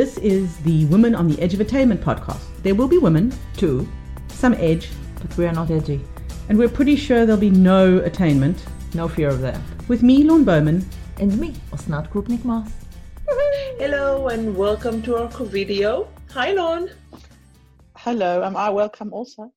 This 0.00 0.16
is 0.16 0.56
the 0.60 0.86
Women 0.86 1.14
on 1.14 1.28
the 1.28 1.38
Edge 1.42 1.52
of 1.52 1.60
Attainment 1.60 2.00
podcast. 2.00 2.40
There 2.62 2.74
will 2.74 2.88
be 2.88 2.96
women, 2.96 3.34
too, 3.54 3.86
some 4.28 4.54
edge, 4.54 4.88
But 5.20 5.36
we 5.36 5.44
are 5.44 5.52
not 5.52 5.70
edgy. 5.70 6.00
and 6.48 6.56
we're 6.56 6.70
pretty 6.70 6.96
sure 6.96 7.26
there'll 7.26 7.38
be 7.38 7.50
no 7.50 7.98
attainment. 7.98 8.64
No 8.94 9.08
fear 9.08 9.28
of 9.28 9.42
that. 9.42 9.60
With 9.88 10.02
me, 10.02 10.24
Lorne 10.24 10.44
Bowman. 10.44 10.88
And 11.18 11.38
me, 11.38 11.52
Osnat 11.70 12.08
Krupnik 12.08 12.46
Mas. 12.46 12.72
Hello 13.78 14.28
and 14.28 14.56
welcome 14.56 15.02
to 15.02 15.16
our 15.16 15.28
video. 15.44 16.08
Hi, 16.30 16.52
Lorne. 16.52 16.88
Hello, 17.94 18.42
am 18.42 18.56
I 18.56 18.70
welcome 18.70 19.12
also? 19.12 19.52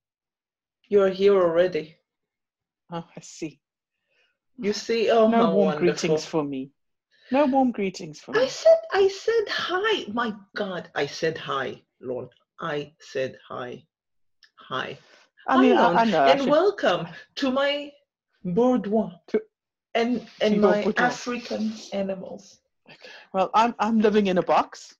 You're 0.90 1.08
here 1.08 1.42
already. 1.42 1.96
Oh, 2.92 3.06
I 3.16 3.22
see. 3.22 3.62
You 4.58 4.74
see, 4.74 5.10
oh, 5.10 5.30
No 5.30 5.38
how 5.38 5.54
warm 5.54 5.76
wonderful. 5.76 6.10
greetings 6.10 6.26
for 6.26 6.44
me. 6.44 6.72
No 7.34 7.48
warm 7.48 7.72
greetings 7.72 8.20
for 8.20 8.38
I 8.38 8.46
said, 8.46 8.78
I 8.92 9.08
said 9.08 9.46
hi. 9.50 10.06
My 10.14 10.36
God, 10.56 10.92
I 10.94 11.08
said 11.08 11.36
hi, 11.36 11.82
Lorne. 12.00 12.30
I 12.60 12.94
said 13.00 13.40
hi. 13.50 13.84
Hi. 14.70 15.00
I 15.48 15.60
mean, 15.60 15.76
hi, 15.76 15.94
I, 15.94 16.02
I 16.02 16.06
know. 16.06 16.24
I 16.24 16.30
and 16.30 16.42
should- 16.42 16.50
welcome 16.52 17.08
to 17.38 17.50
my 17.50 17.92
boudoir 18.46 19.20
To- 19.30 19.42
and 19.96 20.28
and 20.42 20.62
my 20.62 20.84
boudoir. 20.84 21.08
African 21.08 21.74
animals. 21.92 22.60
well, 23.34 23.50
I'm 23.56 23.74
I'm 23.80 24.00
living 24.00 24.28
in 24.28 24.38
a 24.38 24.44
box. 24.44 24.94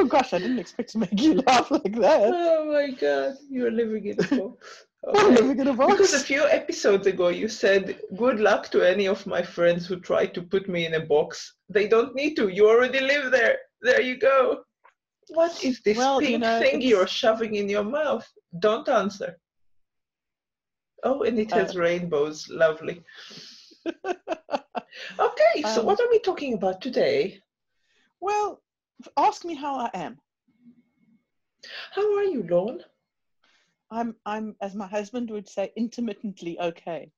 Oh 0.00 0.06
gosh, 0.06 0.32
I 0.32 0.38
didn't 0.38 0.58
expect 0.58 0.90
to 0.90 0.98
make 0.98 1.20
you 1.20 1.34
laugh 1.46 1.70
like 1.70 1.94
that. 2.00 2.30
oh 2.34 2.66
my 2.72 2.90
God, 2.92 3.34
you're 3.48 3.70
living 3.70 4.06
in 4.06 4.18
a 4.20 4.36
box. 4.36 4.86
Okay. 5.06 5.34
living 5.34 5.58
in 5.60 5.68
a 5.68 5.74
box. 5.74 5.92
Because 5.92 6.14
a 6.14 6.18
few 6.18 6.44
episodes 6.46 7.06
ago 7.06 7.28
you 7.28 7.46
said, 7.46 8.00
Good 8.16 8.40
luck 8.40 8.70
to 8.70 8.80
any 8.80 9.06
of 9.06 9.26
my 9.26 9.42
friends 9.42 9.86
who 9.86 10.00
try 10.00 10.24
to 10.24 10.40
put 10.40 10.66
me 10.66 10.86
in 10.86 10.94
a 10.94 11.00
box. 11.00 11.56
They 11.68 11.86
don't 11.88 12.14
need 12.14 12.36
to. 12.36 12.48
You 12.48 12.70
already 12.70 13.00
live 13.00 13.30
there. 13.30 13.58
There 13.82 14.00
you 14.00 14.16
go. 14.16 14.64
What 15.28 15.62
is 15.62 15.82
this 15.84 15.98
Well, 15.98 16.22
you 16.22 16.28
pink 16.28 16.40
know, 16.40 16.58
thing 16.58 16.76
it's- 16.76 16.88
you're 16.88 17.06
shoving 17.06 17.54
in 17.56 17.68
your 17.68 17.84
mouth? 17.84 18.26
Don't 18.58 18.88
answer. 18.88 19.36
Oh, 21.02 21.22
and 21.22 21.38
it 21.38 21.52
has 21.52 21.76
Uh, 21.76 21.80
rainbows. 21.80 22.48
Lovely. 22.48 23.02
Okay, 25.18 25.62
so 25.74 25.80
Um, 25.80 25.86
what 25.86 26.00
are 26.00 26.08
we 26.10 26.18
talking 26.20 26.54
about 26.54 26.80
today? 26.80 27.40
well, 28.20 28.62
ask 29.16 29.44
me 29.44 29.54
how 29.54 29.76
I 29.76 29.90
am. 29.94 30.18
How 31.92 32.16
are 32.16 32.24
you, 32.24 32.42
Lorne? 32.48 32.82
I'm 33.90 34.16
I'm 34.26 34.56
as 34.60 34.74
my 34.74 34.86
husband 34.86 35.30
would 35.30 35.48
say, 35.48 35.72
intermittently 35.76 36.58
okay. 36.60 37.10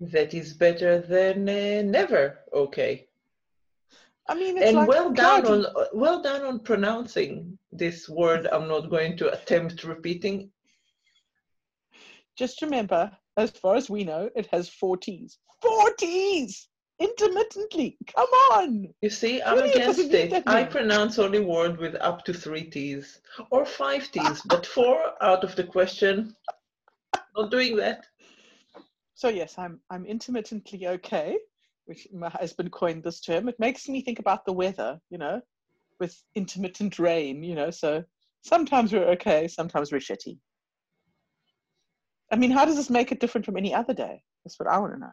That 0.00 0.34
is 0.34 0.52
better 0.52 1.00
than 1.00 1.48
uh, 1.48 1.82
never. 1.82 2.40
Okay. 2.52 3.08
I 4.28 4.34
mean, 4.34 4.56
it's 4.56 4.66
and 4.66 4.76
like 4.76 4.88
well 4.88 5.12
done 5.12 5.46
on 5.46 5.66
well 5.92 6.22
done 6.22 6.42
on 6.42 6.60
pronouncing 6.60 7.58
this 7.72 8.08
word 8.08 8.46
i'm 8.52 8.68
not 8.68 8.88
going 8.88 9.16
to 9.16 9.32
attempt 9.32 9.82
repeating 9.82 10.52
Just 12.36 12.62
remember, 12.62 13.10
as 13.36 13.50
far 13.50 13.76
as 13.76 13.90
we 13.90 14.04
know, 14.04 14.30
it 14.34 14.46
has 14.46 14.68
four 14.68 14.96
T's. 14.96 15.38
Four 15.60 15.92
T's! 15.94 16.68
Intermittently. 17.02 17.96
Come 18.14 18.32
on! 18.52 18.94
you 19.00 19.10
see 19.10 19.42
i'm 19.42 19.56
Really? 19.56 19.72
Against 19.72 20.14
it 20.14 20.42
i 20.46 20.62
pronounce 20.64 21.18
only 21.18 21.40
word 21.40 21.78
with 21.78 21.94
up 21.96 22.24
to 22.26 22.32
three 22.32 22.64
t's 22.64 23.20
or 23.50 23.64
five 23.64 24.10
t's 24.12 24.42
but 24.42 24.64
four 24.66 24.98
out 25.20 25.42
of 25.44 25.56
the 25.56 25.64
question 25.64 26.34
not 27.36 27.50
doing 27.50 27.76
that 27.76 28.06
So 29.22 29.28
yes, 29.28 29.56
I'm 29.56 29.80
I'm 29.88 30.04
intermittently 30.04 30.86
okay, 30.88 31.38
which 31.84 32.08
my 32.12 32.28
husband 32.28 32.72
coined 32.72 33.04
this 33.04 33.20
term. 33.20 33.48
It 33.48 33.58
makes 33.58 33.88
me 33.88 34.02
think 34.02 34.18
about 34.18 34.44
the 34.44 34.52
weather, 34.52 34.98
you 35.10 35.18
know, 35.18 35.40
with 36.00 36.14
intermittent 36.34 36.98
rain, 36.98 37.42
you 37.44 37.54
know, 37.54 37.70
so 37.70 38.02
sometimes 38.42 38.92
we're 38.92 39.10
okay, 39.10 39.46
sometimes 39.48 39.92
we're 39.92 39.98
shitty. 39.98 40.38
I 42.32 42.36
mean, 42.36 42.50
how 42.50 42.64
does 42.64 42.76
this 42.76 42.90
make 42.90 43.12
it 43.12 43.20
different 43.20 43.44
from 43.44 43.56
any 43.56 43.72
other 43.72 43.94
day? 43.94 44.22
That's 44.44 44.58
what 44.58 44.68
I 44.68 44.78
want 44.78 44.94
to 44.94 44.98
know. 44.98 45.12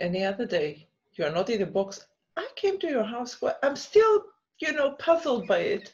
Any 0.00 0.24
other 0.24 0.46
day 0.46 0.86
you're 1.14 1.32
not 1.32 1.50
in 1.50 1.62
a 1.62 1.66
box 1.66 2.06
i 2.36 2.46
came 2.56 2.78
to 2.78 2.88
your 2.88 3.04
house 3.04 3.36
but 3.40 3.58
i'm 3.62 3.76
still 3.76 4.24
you 4.58 4.72
know 4.72 4.92
puzzled 4.92 5.46
by 5.46 5.58
it 5.58 5.92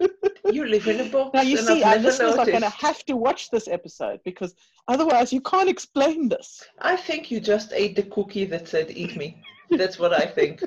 you 0.52 0.66
live 0.66 0.86
in 0.86 1.00
a 1.00 1.10
box 1.10 1.34
Now 1.34 1.42
you 1.42 1.56
see, 1.56 1.82
our 1.82 1.98
listeners 1.98 2.36
are 2.36 2.46
going 2.46 2.60
to 2.60 2.68
have 2.68 3.04
to 3.06 3.16
watch 3.16 3.50
this 3.50 3.68
episode 3.68 4.20
because 4.24 4.54
otherwise 4.88 5.32
you 5.32 5.40
can't 5.40 5.68
explain 5.68 6.28
this. 6.28 6.62
I 6.80 6.96
think 6.96 7.30
you 7.30 7.40
just 7.40 7.72
ate 7.72 7.96
the 7.96 8.04
cookie 8.04 8.44
that 8.46 8.68
said 8.68 8.90
"eat 8.90 9.16
me." 9.16 9.42
That's 9.70 9.98
what 9.98 10.12
I 10.12 10.26
think. 10.26 10.62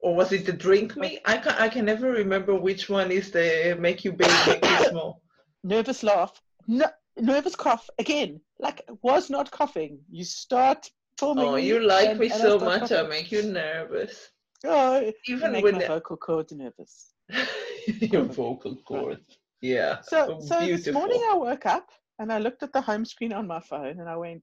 or 0.00 0.14
was 0.14 0.32
it 0.32 0.46
the 0.46 0.52
drink 0.52 0.96
me? 0.96 1.20
I 1.24 1.36
can 1.36 1.52
I 1.58 1.68
can 1.68 1.84
never 1.84 2.10
remember 2.10 2.54
which 2.54 2.88
one 2.88 3.10
is 3.10 3.30
the 3.30 3.76
make 3.78 4.04
you 4.04 4.12
big, 4.12 4.30
make 4.46 4.64
you 4.64 4.88
small. 4.88 5.22
nervous 5.62 6.02
laugh, 6.02 6.40
no, 6.66 6.86
nervous 7.18 7.54
cough 7.54 7.88
again. 7.98 8.40
Like 8.60 8.82
was 9.02 9.30
not 9.30 9.50
coughing. 9.50 10.00
You 10.10 10.24
start 10.24 10.90
filming. 11.18 11.44
Oh, 11.46 11.56
you 11.56 11.80
like 11.80 12.10
and- 12.10 12.20
me 12.20 12.26
and 12.30 12.40
so 12.40 12.58
start 12.58 12.80
much, 12.80 12.92
I 12.92 12.96
coughing. 12.96 13.08
make 13.08 13.32
you 13.32 13.42
nervous. 13.42 14.30
Oh, 14.66 15.10
Even 15.26 15.52
make 15.52 15.64
when 15.64 15.74
my 15.74 15.80
the- 15.80 15.86
vocal 15.86 16.16
cords 16.16 16.52
nervous. 16.52 17.14
your 17.86 18.24
vocal 18.24 18.76
cords. 18.76 19.38
Yeah. 19.62 20.00
So, 20.02 20.38
oh, 20.40 20.44
so 20.44 20.60
this 20.60 20.88
morning 20.92 21.22
I 21.30 21.34
woke 21.36 21.66
up 21.66 21.88
and 22.18 22.32
I 22.32 22.38
looked 22.38 22.62
at 22.62 22.72
the 22.72 22.80
home 22.80 23.04
screen 23.04 23.32
on 23.32 23.46
my 23.46 23.60
phone 23.60 24.00
and 24.00 24.08
I 24.08 24.16
went, 24.16 24.42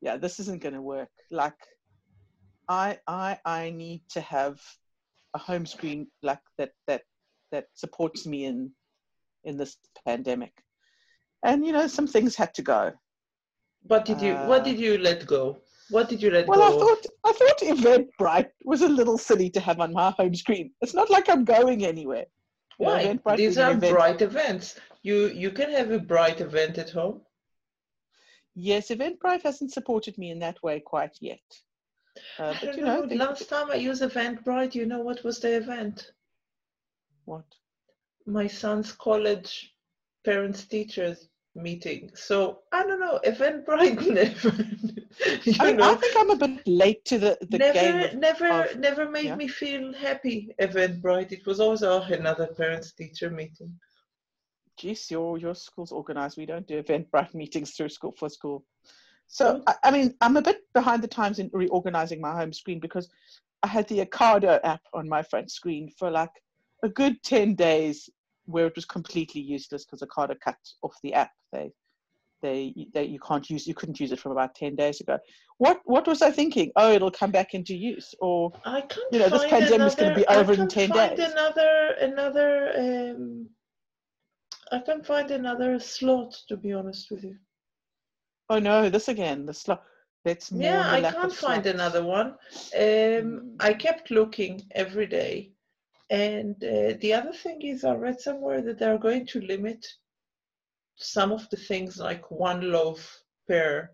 "Yeah, 0.00 0.16
this 0.16 0.38
isn't 0.40 0.62
going 0.62 0.74
to 0.74 0.82
work. 0.82 1.10
Like, 1.30 1.58
I, 2.68 2.98
I, 3.06 3.38
I 3.44 3.70
need 3.70 4.02
to 4.10 4.20
have 4.20 4.60
a 5.34 5.38
home 5.38 5.66
screen 5.66 6.08
like 6.22 6.40
that 6.58 6.72
that 6.86 7.02
that 7.52 7.66
supports 7.74 8.26
me 8.26 8.44
in 8.44 8.70
in 9.44 9.56
this 9.56 9.76
pandemic." 10.06 10.52
And 11.42 11.64
you 11.64 11.72
know, 11.72 11.86
some 11.86 12.06
things 12.06 12.36
had 12.36 12.54
to 12.54 12.62
go. 12.62 12.92
What 13.86 14.04
did 14.04 14.20
you 14.20 14.34
What 14.34 14.60
uh, 14.62 14.64
did 14.64 14.78
you 14.78 14.98
let 14.98 15.26
go? 15.26 15.58
What 15.90 16.08
did 16.08 16.22
you 16.22 16.30
let 16.30 16.46
Well, 16.46 16.58
go? 16.58 16.76
Well, 16.76 16.76
I 16.76 16.80
thought 16.84 17.06
I 17.24 17.32
thought 17.32 17.58
Eventbrite 17.76 18.50
was 18.64 18.82
a 18.82 18.88
little 18.88 19.18
silly 19.18 19.50
to 19.50 19.60
have 19.60 19.80
on 19.80 19.92
my 19.92 20.10
home 20.10 20.34
screen. 20.34 20.72
It's 20.80 20.94
not 20.94 21.10
like 21.10 21.28
I'm 21.28 21.44
going 21.44 21.84
anywhere. 21.84 22.26
You 22.78 22.86
know, 22.86 23.18
Why? 23.24 23.36
These 23.36 23.58
are 23.58 23.72
event- 23.72 23.92
bright 23.94 24.22
events. 24.22 24.78
You 25.02 25.26
you 25.28 25.50
can 25.50 25.70
have 25.70 25.90
a 25.90 25.98
bright 25.98 26.40
event 26.40 26.78
at 26.78 26.90
home. 26.90 27.22
Yes, 28.54 28.88
Eventbrite 28.88 29.42
hasn't 29.42 29.72
supported 29.72 30.18
me 30.18 30.30
in 30.30 30.38
that 30.40 30.62
way 30.62 30.80
quite 30.80 31.16
yet. 31.20 31.40
Uh, 32.38 32.44
I 32.44 32.52
but 32.52 32.60
don't 32.62 32.76
you 32.78 32.84
know, 32.84 33.00
know. 33.00 33.06
they- 33.06 33.16
Last 33.16 33.48
time 33.48 33.70
I 33.70 33.76
used 33.76 34.02
Eventbrite, 34.02 34.74
you 34.74 34.86
know 34.86 35.00
what 35.00 35.24
was 35.24 35.38
the 35.40 35.56
event? 35.56 36.12
what? 37.24 37.44
my 38.26 38.46
son's 38.46 38.92
college 38.92 39.72
parents 40.24 40.64
teachers 40.64 41.28
meeting. 41.54 42.10
So 42.14 42.60
I 42.72 42.84
don't 42.84 43.00
know, 43.00 43.20
Eventbrite 43.24 44.06
never 44.10 44.66
I, 45.60 45.66
mean, 45.66 45.76
know 45.76 45.92
I 45.92 45.94
think 45.96 46.14
I'm 46.16 46.30
a 46.30 46.36
bit 46.36 46.66
late 46.66 47.04
to 47.06 47.18
the, 47.18 47.38
the 47.50 47.58
never 47.58 47.72
game. 47.72 48.00
Of, 48.00 48.14
never 48.14 48.48
of- 48.48 48.76
never 48.78 49.08
made 49.08 49.26
yeah. 49.26 49.36
me 49.36 49.48
feel 49.48 49.92
happy, 49.92 50.54
Eventbrite. 50.60 51.32
It 51.32 51.46
was 51.46 51.60
always 51.60 51.82
oh, 51.82 52.02
another 52.02 52.46
parents 52.46 52.92
teacher 52.92 53.30
meeting. 53.30 53.74
geez, 54.78 55.10
your 55.10 55.38
your 55.38 55.54
school's 55.54 55.92
organized. 55.92 56.36
We 56.38 56.46
don't 56.46 56.66
do 56.66 56.82
Eventbrite 56.82 57.34
meetings 57.34 57.72
through 57.72 57.90
school 57.90 58.14
for 58.18 58.28
school. 58.28 58.64
So 59.26 59.56
mm. 59.56 59.62
I, 59.66 59.74
I 59.84 59.90
mean, 59.90 60.14
I'm 60.20 60.36
a 60.36 60.42
bit 60.42 60.58
behind 60.74 61.02
the 61.02 61.08
times 61.08 61.38
in 61.38 61.50
reorganizing 61.52 62.20
my 62.20 62.32
home 62.32 62.52
screen 62.52 62.80
because 62.80 63.08
I 63.62 63.68
had 63.68 63.86
the 63.88 64.04
Ocado 64.04 64.60
app 64.64 64.82
on 64.94 65.08
my 65.08 65.22
front 65.22 65.50
screen 65.50 65.90
for 65.98 66.10
like 66.10 66.32
a 66.82 66.88
good 66.88 67.22
ten 67.22 67.54
days, 67.54 68.08
where 68.50 68.66
it 68.66 68.74
was 68.76 68.84
completely 68.84 69.40
useless 69.40 69.84
because 69.84 70.00
the 70.00 70.06
Ocado 70.06 70.34
cut 70.40 70.56
off 70.82 70.94
the 71.02 71.14
app. 71.14 71.30
They 71.52 71.70
they 72.42 72.74
they 72.94 73.04
you 73.04 73.18
can't 73.20 73.48
use 73.50 73.66
you 73.66 73.74
couldn't 73.74 74.00
use 74.00 74.12
it 74.12 74.20
from 74.20 74.32
about 74.32 74.54
ten 74.54 74.74
days 74.76 75.00
ago. 75.00 75.18
What 75.58 75.80
what 75.84 76.06
was 76.06 76.22
I 76.22 76.30
thinking? 76.30 76.72
Oh, 76.76 76.92
it'll 76.92 77.10
come 77.10 77.30
back 77.30 77.54
into 77.54 77.74
use, 77.74 78.14
or 78.20 78.50
I 78.64 78.80
can't 78.80 79.12
You 79.12 79.18
know, 79.20 79.28
this 79.28 79.40
find 79.40 79.50
pandemic's 79.50 79.94
gonna 79.94 80.10
another- 80.12 80.20
be 80.20 80.26
over 80.28 80.52
I 80.52 80.54
in 80.54 80.60
can't 80.60 80.70
10 80.70 80.88
find 80.88 81.16
days. 81.16 81.30
Another 81.32 81.94
another 82.00 82.50
um 82.78 83.48
I 84.72 84.78
can 84.78 85.02
find 85.02 85.30
another 85.32 85.78
slot 85.80 86.32
to 86.48 86.56
be 86.56 86.72
honest 86.72 87.10
with 87.10 87.24
you. 87.24 87.36
oh 88.48 88.58
no, 88.58 88.88
this 88.88 89.08
again, 89.08 89.46
the 89.46 89.54
slot. 89.54 89.82
Let's 90.24 90.50
mourn 90.52 90.62
Yeah, 90.64 90.90
I 90.90 91.00
can't 91.00 91.32
find 91.32 91.64
slots. 91.64 91.74
another 91.74 92.04
one. 92.04 92.26
Um, 92.26 92.36
Mm. 92.84 93.56
I 93.60 93.72
kept 93.74 94.10
looking 94.10 94.62
every 94.72 95.06
day. 95.06 95.52
And 96.10 96.56
uh, 96.64 96.94
the 97.00 97.14
other 97.14 97.32
thing 97.32 97.62
is, 97.62 97.84
I 97.84 97.94
read 97.94 98.20
somewhere 98.20 98.60
that 98.62 98.78
they're 98.78 98.98
going 98.98 99.26
to 99.28 99.40
limit 99.40 99.86
some 100.96 101.32
of 101.32 101.48
the 101.50 101.56
things 101.56 101.98
like 101.98 102.30
one 102.30 102.72
loaf 102.72 103.22
per. 103.48 103.90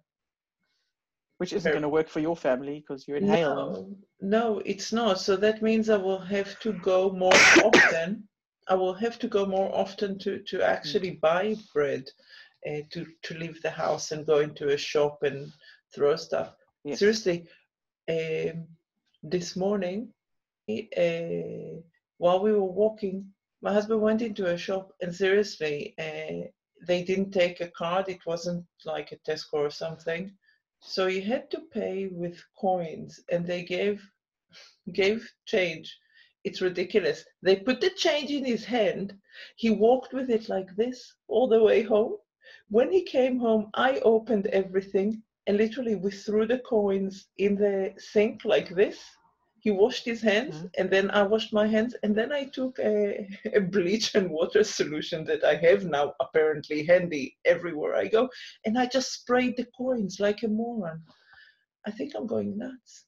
which 1.38 1.52
isn't 1.52 1.70
going 1.70 1.82
to 1.82 1.88
work 1.88 2.08
for 2.08 2.20
your 2.20 2.36
family 2.36 2.80
because 2.80 3.06
you're 3.06 3.18
in 3.18 3.28
Hale. 3.28 3.54
No, 3.54 3.96
no, 4.20 4.62
it's 4.64 4.92
not. 4.92 5.20
So 5.20 5.36
that 5.36 5.62
means 5.62 5.90
I 5.90 5.98
will 5.98 6.20
have 6.20 6.58
to 6.60 6.72
go 6.72 7.10
more 7.10 7.34
often 7.62 8.26
I 8.68 8.74
will 8.74 8.94
have 8.94 9.18
to 9.20 9.28
go 9.28 9.46
more 9.46 9.74
often 9.74 10.18
to 10.20 10.40
to 10.44 10.62
actually 10.62 11.12
buy 11.22 11.56
bread, 11.72 12.04
uh, 12.68 12.82
to 12.90 13.06
to 13.22 13.34
leave 13.38 13.62
the 13.62 13.70
house 13.70 14.12
and 14.12 14.26
go 14.26 14.40
into 14.40 14.68
a 14.68 14.76
shop 14.76 15.22
and 15.22 15.52
throw 15.94 16.16
stuff. 16.16 16.54
Yes. 16.84 16.98
Seriously, 16.98 17.48
um, 18.08 18.66
this 19.22 19.56
morning, 19.56 20.12
uh, 20.68 21.80
while 22.18 22.40
we 22.42 22.52
were 22.52 22.64
walking, 22.64 23.32
my 23.62 23.72
husband 23.72 24.00
went 24.00 24.22
into 24.22 24.46
a 24.46 24.56
shop 24.56 24.92
and 25.00 25.14
seriously, 25.14 25.94
uh, 25.98 26.48
they 26.86 27.02
didn't 27.02 27.32
take 27.32 27.60
a 27.60 27.70
card. 27.70 28.08
It 28.08 28.24
wasn't 28.26 28.64
like 28.84 29.12
a 29.12 29.16
Tesco 29.16 29.54
or 29.54 29.70
something, 29.70 30.30
so 30.80 31.06
he 31.06 31.20
had 31.20 31.50
to 31.50 31.60
pay 31.72 32.06
with 32.08 32.42
coins, 32.58 33.20
and 33.30 33.46
they 33.46 33.64
gave 33.64 34.02
gave 34.92 35.28
change. 35.46 35.98
It's 36.44 36.60
ridiculous. 36.60 37.24
They 37.42 37.56
put 37.56 37.80
the 37.80 37.90
change 37.90 38.30
in 38.30 38.44
his 38.44 38.64
hand. 38.64 39.18
He 39.56 39.70
walked 39.70 40.12
with 40.12 40.30
it 40.30 40.48
like 40.48 40.74
this 40.76 41.14
all 41.28 41.48
the 41.48 41.62
way 41.62 41.82
home. 41.82 42.16
When 42.68 42.92
he 42.92 43.02
came 43.02 43.38
home, 43.38 43.70
I 43.74 43.98
opened 44.00 44.46
everything 44.48 45.22
and 45.46 45.56
literally 45.56 45.96
we 45.96 46.10
threw 46.10 46.46
the 46.46 46.60
coins 46.60 47.28
in 47.38 47.56
the 47.56 47.94
sink 47.98 48.44
like 48.44 48.68
this. 48.68 49.04
He 49.66 49.72
washed 49.72 50.04
his 50.04 50.22
hands 50.22 50.54
Mhm. 50.54 50.70
and 50.78 50.88
then 50.88 51.10
I 51.10 51.24
washed 51.24 51.52
my 51.52 51.66
hands 51.66 51.96
and 52.04 52.14
then 52.14 52.30
I 52.30 52.44
took 52.44 52.78
a, 52.78 53.28
a 53.52 53.60
bleach 53.60 54.14
and 54.14 54.30
water 54.30 54.62
solution 54.62 55.24
that 55.24 55.42
I 55.42 55.56
have 55.56 55.84
now 55.84 56.14
apparently 56.20 56.86
handy 56.86 57.36
everywhere 57.44 57.96
I 57.96 58.06
go 58.06 58.28
and 58.64 58.78
I 58.78 58.86
just 58.86 59.12
sprayed 59.12 59.56
the 59.56 59.66
coins 59.76 60.20
like 60.20 60.44
a 60.44 60.48
moron. 60.48 61.02
I 61.84 61.90
think 61.90 62.12
I'm 62.14 62.28
going 62.28 62.56
nuts. 62.56 63.06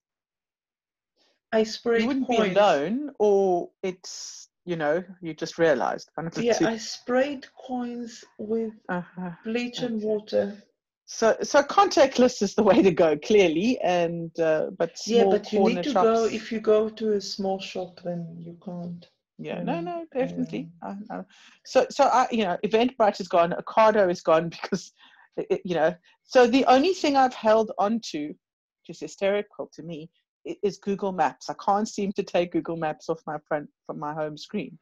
I 1.52 1.62
sprayed 1.62 2.00
You 2.02 2.08
wouldn't 2.08 2.26
coins. 2.26 2.48
be 2.48 2.58
alone, 2.58 3.12
or 3.20 3.70
it's 3.84 4.48
you 4.64 4.74
know 4.74 5.04
you 5.22 5.34
just 5.34 5.58
of 5.58 6.44
Yeah, 6.44 6.58
two. 6.58 6.66
I 6.66 6.76
sprayed 6.76 7.46
coins 7.54 8.24
with 8.36 8.72
Uh-huh. 8.88 9.30
bleach 9.44 9.78
and 9.82 9.94
Okay. 10.02 10.06
water. 10.06 10.62
So 11.10 11.34
so 11.42 11.62
contactless 11.62 12.42
is 12.42 12.54
the 12.54 12.62
way 12.62 12.82
to 12.82 12.90
go, 12.90 13.16
clearly, 13.16 13.80
and 13.80 14.38
uh, 14.38 14.66
but 14.78 15.00
Yeah, 15.06 15.24
but 15.24 15.50
you 15.50 15.60
need 15.60 15.82
to 15.84 15.92
shops. 15.92 16.04
go 16.04 16.24
if 16.26 16.52
you 16.52 16.60
go 16.60 16.90
to 16.90 17.12
a 17.14 17.20
small 17.20 17.58
shop, 17.58 18.00
then 18.04 18.36
you 18.38 18.58
can't. 18.62 19.08
Yeah, 19.38 19.62
no, 19.62 19.78
Um, 19.78 19.84
no, 19.86 20.06
definitely. 20.12 20.68
I, 20.82 20.96
I, 21.10 21.20
so, 21.64 21.86
so 21.90 22.04
I, 22.04 22.26
you 22.30 22.44
know, 22.44 22.58
Eventbrite 22.62 23.20
is 23.20 23.28
gone. 23.28 23.52
Ocado 23.52 24.10
is 24.10 24.20
gone 24.20 24.48
because, 24.62 24.92
it, 25.36 25.62
you 25.64 25.74
know. 25.74 25.94
So 26.24 26.46
the 26.46 26.66
only 26.66 26.92
thing 26.92 27.16
I've 27.16 27.34
held 27.34 27.72
on 27.78 28.00
to, 28.10 28.28
which 28.28 28.90
is 28.90 29.00
hysterical 29.00 29.70
to 29.74 29.82
me, 29.82 30.10
is 30.62 30.76
Google 30.76 31.12
Maps. 31.12 31.48
I 31.48 31.54
can't 31.64 31.88
seem 31.88 32.12
to 32.14 32.22
take 32.22 32.52
Google 32.52 32.76
Maps 32.76 33.08
off 33.08 33.20
my 33.26 33.38
front 33.46 33.70
from 33.86 33.98
my 33.98 34.12
home 34.12 34.36
screen. 34.36 34.78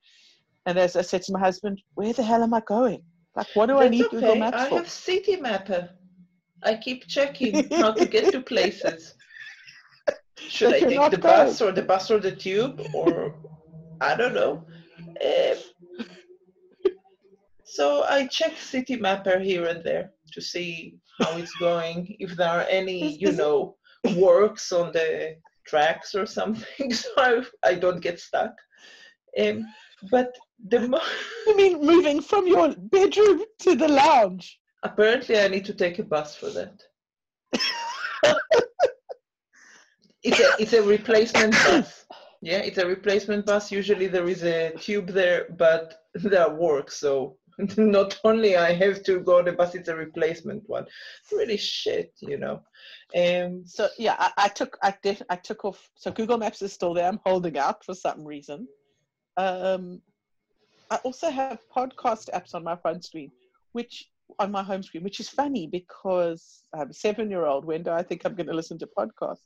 And 0.65 0.77
as 0.77 0.97
I 0.97 1.03
said 1.03 1.23
to 1.25 1.33
my 1.33 1.41
husband, 1.41 1.83
where 1.95 2.13
the 2.13 2.23
hell 2.25 2.43
am 2.43 2.55
I 2.55 2.61
going? 2.67 3.03
Like, 3.37 3.49
what 3.55 3.67
do 3.67 3.79
I 3.79 3.89
need 3.89 4.07
okay. 4.07 4.17
Google 4.17 4.37
Maps 4.37 4.69
for? 4.69 4.75
I 4.75 4.79
have 4.79 4.87
Citymapper. 4.87 5.91
I 6.63 6.77
keep 6.77 7.07
checking 7.07 7.69
how 7.71 7.93
to 7.93 8.07
get 8.07 8.33
to 8.33 8.41
places. 8.41 9.15
Should 10.39 10.75
I 10.75 10.81
take 10.81 11.11
the 11.11 11.19
bus 11.19 11.61
or 11.61 11.73
the 11.73 11.83
bus 11.83 12.11
or 12.11 12.19
the 12.19 12.35
tube 12.35 12.81
or 12.95 13.35
I 14.01 14.17
don't 14.17 14.35
know. 14.35 14.65
Um, 15.25 15.57
so 17.65 18.05
I 18.05 18.27
check 18.27 18.53
Citymapper 18.53 19.43
here 19.43 19.67
and 19.67 19.83
there 19.83 20.13
to 20.33 20.41
see 20.41 20.99
how 21.21 21.37
it's 21.37 21.55
going, 21.57 22.17
if 22.19 22.37
there 22.37 22.49
are 22.49 22.67
any, 22.69 23.17
you 23.17 23.33
know, 23.33 23.77
works 24.17 24.73
on 24.73 24.93
the 24.93 25.37
tracks 25.67 26.15
or 26.15 26.27
something, 26.27 26.93
so 26.93 27.09
I, 27.17 27.45
I 27.65 27.75
don't 27.75 28.01
get 28.01 28.21
stuck. 28.21 28.55
Um, 29.41 29.67
but 30.11 30.37
the 30.69 30.89
mo- 30.89 31.01
I 31.49 31.55
mean, 31.55 31.81
moving 31.85 32.21
from 32.21 32.47
your 32.47 32.75
bedroom 32.77 33.43
to 33.61 33.75
the 33.75 33.89
lounge. 33.89 34.59
Apparently 34.87 35.39
I 35.39 35.49
need 35.49 35.65
to 35.67 35.75
take 35.75 35.99
a 35.99 36.05
bus 36.05 36.35
for 36.35 36.51
that. 36.51 36.83
it's 40.23 40.41
a 40.41 40.63
it's 40.63 40.73
a 40.73 40.83
replacement 40.83 41.53
bus. 41.53 42.07
Yeah, 42.43 42.59
it's 42.59 42.79
a 42.79 42.87
replacement 42.87 43.47
bus. 43.47 43.73
Usually 43.73 44.07
there 44.07 44.29
is 44.29 44.43
a 44.45 44.73
tube 44.79 45.09
there, 45.09 45.47
but 45.59 46.03
there 46.15 46.51
works. 46.51 46.99
So 47.01 47.37
not 47.77 48.21
only 48.25 48.57
I 48.57 48.73
have 48.73 49.03
to 49.05 49.21
go 49.21 49.43
the 49.43 49.53
bus, 49.53 49.75
it's 49.75 49.89
a 49.89 49.97
replacement 49.97 50.63
one. 50.69 50.87
Really 51.33 51.57
shit, 51.57 52.13
you 52.21 52.39
know. 52.39 52.63
Um, 53.17 53.65
So 53.67 53.89
yeah, 53.99 54.17
I, 54.19 54.31
I 54.37 54.49
took 54.49 54.77
I 54.83 54.95
did 55.03 55.23
I 55.31 55.37
took 55.37 55.65
off. 55.65 55.91
So 55.97 56.11
Google 56.11 56.39
Maps 56.39 56.63
is 56.63 56.73
still 56.73 56.95
there. 56.95 57.09
I'm 57.09 57.21
holding 57.25 57.57
out 57.59 57.85
for 57.85 57.95
some 57.95 58.25
reason. 58.25 58.69
Um, 59.37 60.03
I 60.91 60.97
also 61.05 61.31
have 61.31 61.59
podcast 61.75 62.31
apps 62.33 62.55
on 62.55 62.63
my 62.63 62.77
front 62.77 63.05
screen, 63.05 63.33
which 63.73 64.09
on 64.39 64.51
my 64.51 64.63
home 64.63 64.83
screen, 64.83 65.05
which 65.05 65.21
is 65.21 65.29
funny 65.29 65.67
because 65.67 66.65
I 66.75 66.79
have 66.79 66.91
a 66.91 66.95
seven-year-old. 66.95 67.65
When 67.65 67.83
do 67.83 67.91
I 67.91 68.03
think 68.03 68.23
I'm 68.25 68.35
going 68.35 68.47
to 68.49 68.55
listen 68.55 68.79
to 68.79 68.89
podcasts? 68.99 69.41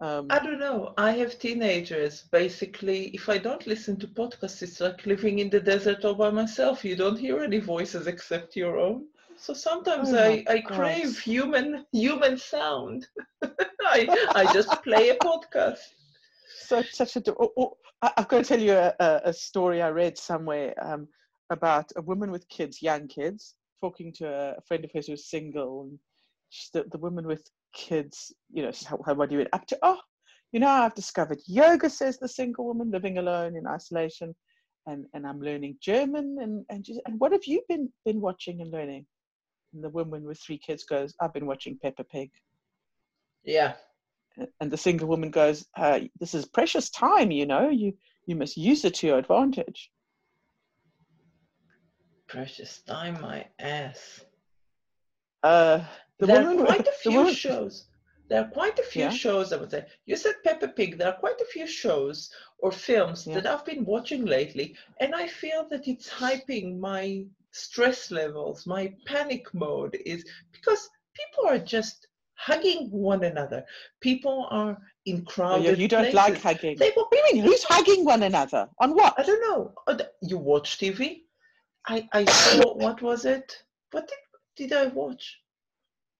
Um, 0.00 0.26
I 0.30 0.38
don't 0.38 0.58
know. 0.60 0.94
I 0.96 1.12
have 1.12 1.38
teenagers. 1.38 2.22
Basically, 2.30 3.08
if 3.08 3.28
I 3.28 3.38
don't 3.38 3.66
listen 3.66 3.98
to 4.00 4.06
podcasts, 4.08 4.62
it's 4.62 4.80
like 4.80 5.04
living 5.06 5.38
in 5.40 5.50
the 5.50 5.60
desert 5.60 6.04
all 6.04 6.14
by 6.14 6.30
myself. 6.30 6.84
You 6.84 6.96
don't 6.96 7.18
hear 7.18 7.40
any 7.40 7.58
voices 7.58 8.06
except 8.06 8.56
your 8.56 8.78
own. 8.78 9.06
So 9.36 9.54
sometimes 9.54 10.12
Oh 10.12 10.18
I, 10.18 10.44
I 10.48 10.58
God. 10.60 10.72
crave 10.76 11.18
human 11.18 11.86
human 11.92 12.36
sound. 12.38 13.06
I 13.82 14.08
I 14.34 14.52
just 14.52 14.82
play 14.82 15.10
a 15.10 15.16
podcast. 15.16 15.78
so 16.66 16.82
such 16.82 17.16
a. 17.16 17.22
Oh, 17.38 17.52
oh, 17.56 17.76
I- 18.02 18.12
I've 18.18 18.28
got 18.28 18.38
to 18.38 18.44
tell 18.44 18.60
you 18.60 18.72
a, 18.72 18.94
a, 19.00 19.20
a 19.26 19.32
story 19.32 19.82
I 19.82 19.88
read 19.90 20.16
somewhere 20.18 20.74
um, 20.82 21.08
about 21.50 21.90
a 21.96 22.02
woman 22.02 22.30
with 22.30 22.48
kids, 22.48 22.82
young 22.82 23.08
kids, 23.08 23.54
talking 23.80 24.12
to 24.14 24.28
a, 24.28 24.60
friend 24.66 24.84
of 24.84 24.90
hers 24.92 25.06
who's 25.06 25.28
single, 25.28 25.82
and 25.82 25.98
the, 26.72 26.88
the 26.90 26.98
woman 26.98 27.26
with 27.26 27.48
kids, 27.74 28.32
you 28.52 28.62
know, 28.62 28.72
how, 28.86 28.98
how 29.04 29.14
what 29.14 29.30
are 29.30 29.40
you 29.40 29.46
up 29.52 29.66
to? 29.66 29.78
Oh, 29.82 30.00
you 30.52 30.60
know, 30.60 30.68
I've 30.68 30.94
discovered 30.94 31.40
yoga, 31.46 31.88
says 31.88 32.18
the 32.18 32.28
single 32.28 32.66
woman 32.66 32.90
living 32.90 33.18
alone 33.18 33.56
in 33.56 33.66
isolation, 33.66 34.34
and 34.86 35.06
and 35.14 35.26
I'm 35.26 35.40
learning 35.40 35.76
German, 35.80 36.38
and 36.40 36.64
and 36.68 36.86
she, 36.86 37.00
and 37.06 37.18
what 37.20 37.32
have 37.32 37.44
you 37.44 37.62
been 37.68 37.92
been 38.04 38.20
watching 38.20 38.60
and 38.60 38.70
learning? 38.70 39.06
And 39.72 39.84
the 39.84 39.90
woman 39.90 40.24
with 40.24 40.40
three 40.40 40.58
kids 40.58 40.84
goes, 40.84 41.14
I've 41.20 41.32
been 41.32 41.46
watching 41.46 41.78
Peppa 41.80 42.04
Pig. 42.04 42.30
Yeah. 43.44 43.74
and 44.60 44.70
the 44.70 44.76
single 44.76 45.08
woman 45.08 45.30
goes, 45.30 45.66
uh, 45.76 46.00
"This 46.18 46.34
is 46.34 46.46
precious 46.46 46.90
time, 46.90 47.30
you 47.30 47.46
know. 47.46 47.68
You 47.68 47.94
you 48.26 48.36
must 48.36 48.56
use 48.56 48.84
it 48.84 48.94
to 48.94 49.06
your 49.06 49.18
advantage." 49.18 49.90
Precious 52.30 52.78
time, 52.82 53.20
my 53.20 53.46
ass. 53.58 54.24
Uh, 55.42 55.80
the 56.18 56.26
there 56.26 56.42
woman, 56.44 56.60
are 56.60 56.66
quite 56.66 56.86
a 56.86 56.92
few 57.02 57.12
woman- 57.12 57.34
shows. 57.34 57.86
There 58.28 58.40
are 58.42 58.48
quite 58.48 58.78
a 58.78 58.84
few 58.84 59.02
Yeah. 59.04 59.10
shows, 59.10 59.52
I 59.52 59.56
would 59.56 59.72
say. 59.72 59.86
You 60.06 60.14
said 60.16 60.36
Peppa 60.44 60.68
Pig. 60.68 60.96
There 60.98 61.08
are 61.08 61.18
quite 61.18 61.40
a 61.40 61.44
few 61.46 61.66
shows 61.66 62.30
or 62.58 62.70
films 62.70 63.26
Yeah. 63.26 63.34
that 63.40 63.46
I've 63.46 63.64
been 63.64 63.84
watching 63.84 64.24
lately, 64.24 64.76
and 65.00 65.12
I 65.16 65.26
feel 65.26 65.66
that 65.70 65.88
it's 65.88 66.08
hyping 66.08 66.78
my 66.78 67.24
stress 67.50 68.12
levels, 68.12 68.64
my 68.68 68.94
panic 69.06 69.52
mode 69.52 69.96
is 70.06 70.24
because 70.52 70.88
people 71.14 71.46
are 71.48 71.58
just 71.58 72.06
hugging 72.34 72.88
one 72.92 73.24
another. 73.24 73.66
People 74.00 74.46
are 74.50 74.78
in 75.06 75.24
Oh, 75.26 75.30
crowded 75.32 75.64
yeah, 75.64 75.72
you 75.72 75.88
don't 75.88 76.14
like 76.14 76.40
hugging. 76.40 76.76
They 76.78 76.92
what 76.92 77.10
do 77.10 77.16
you 77.18 77.24
mean? 77.32 77.42
Who's 77.42 77.64
hugging 77.64 78.04
one 78.04 78.22
another? 78.22 78.68
On 78.78 78.94
what? 78.94 79.14
I 79.18 79.24
don't 79.24 79.40
know. 79.40 79.74
Oh, 79.88 79.98
You 80.22 80.38
watch 80.38 80.78
TV? 80.78 81.24
I 81.86 82.08
I 82.12 82.24
saw 82.24 82.74
what 82.74 83.02
was 83.02 83.24
it? 83.24 83.52
What 83.92 84.08
did 84.08 84.18
did 84.56 84.72
I 84.72 84.86
watch? 84.86 85.38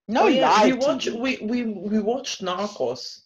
No, 0.08 0.24
oh, 0.24 0.26
yeah, 0.26 0.64
we 0.64 0.72
watch 0.72 1.06
we, 1.06 1.38
we 1.42 1.64
we 1.64 2.00
watched 2.00 2.42
Narcos. 2.42 3.20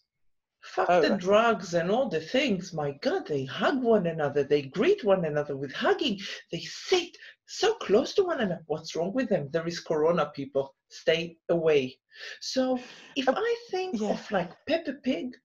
Fuck 0.62 0.88
Oh, 0.88 1.00
the 1.02 1.10
right. 1.10 1.20
drugs 1.20 1.74
and 1.74 1.90
all 1.90 2.08
the 2.08 2.20
things. 2.20 2.72
My 2.72 2.92
God, 3.02 3.26
they 3.26 3.44
hug 3.44 3.82
one 3.82 4.06
another. 4.06 4.44
They 4.44 4.62
greet 4.62 5.04
one 5.04 5.24
another 5.26 5.56
with 5.56 5.72
hugging. 5.72 6.18
They 6.50 6.60
sit 6.60 7.16
so 7.46 7.74
close 7.74 8.14
to 8.14 8.24
one 8.24 8.40
another. 8.40 8.62
What's 8.66 8.96
wrong 8.96 9.12
with 9.12 9.28
them? 9.28 9.50
There 9.50 9.66
is 9.66 9.80
Corona, 9.80 10.30
people. 10.34 10.74
Stay 10.88 11.36
away. 11.50 11.98
So 12.40 12.78
if 13.14 13.28
Uh, 13.28 13.34
I 13.36 13.56
think 13.70 14.00
yeah. 14.00 14.10
of 14.12 14.30
like 14.30 14.52
Peppa 14.66 14.94
Pig, 14.94 15.36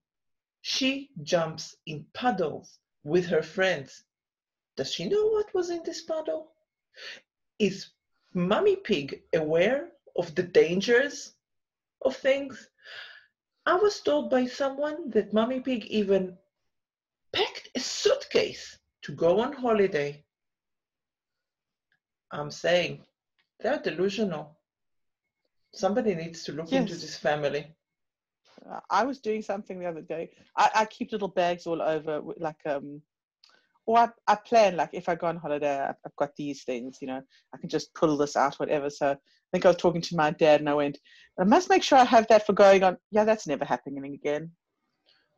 she 0.62 1.10
jumps 1.24 1.76
in 1.86 2.06
puddles 2.14 2.80
with 3.04 3.26
her 3.28 3.44
friends. 3.44 4.04
Does 4.78 4.94
she 4.94 5.10
know 5.10 5.28
what 5.28 5.54
was 5.54 5.70
in 5.70 5.84
this 5.84 6.02
puddle? 6.04 6.54
Is 7.58 7.88
Mummy 8.34 8.76
Pig 8.76 9.22
aware 9.36 9.90
of 10.16 10.34
the 10.36 10.44
dangers 10.44 11.34
of 12.02 12.16
things? 12.16 12.70
I 13.66 13.76
was 13.76 14.02
told 14.02 14.30
by 14.30 14.46
someone 14.48 15.10
that 15.12 15.34
Mummy 15.34 15.60
Pig 15.60 15.86
even 15.86 16.38
packed 17.34 17.70
a 17.76 17.80
suitcase 17.80 18.80
to 19.04 19.12
go 19.12 19.40
on 19.42 19.54
holiday. 19.54 20.24
I'm 22.32 22.52
saying 22.52 23.06
they're 23.60 23.82
delusional. 23.82 24.58
Somebody 25.74 26.16
needs 26.16 26.44
to 26.46 26.52
look 26.54 26.72
into 26.72 26.96
this 26.96 27.18
family. 27.18 27.76
I 28.90 29.04
was 29.04 29.20
doing 29.20 29.42
something 29.42 29.80
the 29.80 29.86
other 29.88 30.02
day. 30.02 30.32
I, 30.56 30.70
I 30.76 30.86
keep 30.86 31.12
little 31.12 31.28
bags 31.28 31.66
all 31.66 31.82
over, 31.82 32.22
like 32.38 32.60
um, 32.66 33.02
or 33.90 33.98
I, 33.98 34.10
I 34.28 34.36
plan 34.36 34.76
like 34.76 34.92
if 34.94 35.10
I 35.10 35.16
go 35.16 35.26
on 35.26 35.38
holiday, 35.38 35.80
I've, 35.80 36.16
got 36.16 36.36
these 36.36 36.64
things, 36.64 37.00
you 37.02 37.08
know, 37.08 37.24
I 37.56 37.58
can 37.58 37.70
just 37.70 37.92
pull 37.96 38.18
this 38.18 38.36
out, 38.36 38.54
whatever. 38.60 38.88
So 38.88 39.14
I 39.14 39.18
think 39.52 39.66
I 39.66 39.70
was 39.70 39.78
talking 39.78 40.02
to 40.02 40.16
my 40.16 40.30
dad 40.30 40.60
and 40.60 40.70
I 40.70 40.76
went, 40.76 41.00
I 41.40 41.44
must 41.44 41.72
make 41.72 41.82
sure 41.82 41.98
I 41.98 42.04
have 42.04 42.28
that 42.28 42.46
for 42.46 42.54
going 42.54 42.84
on. 42.84 42.98
Yeah, 43.10 43.24
that's 43.24 43.48
never 43.48 43.66
happening 43.66 44.14
again. 44.14 44.52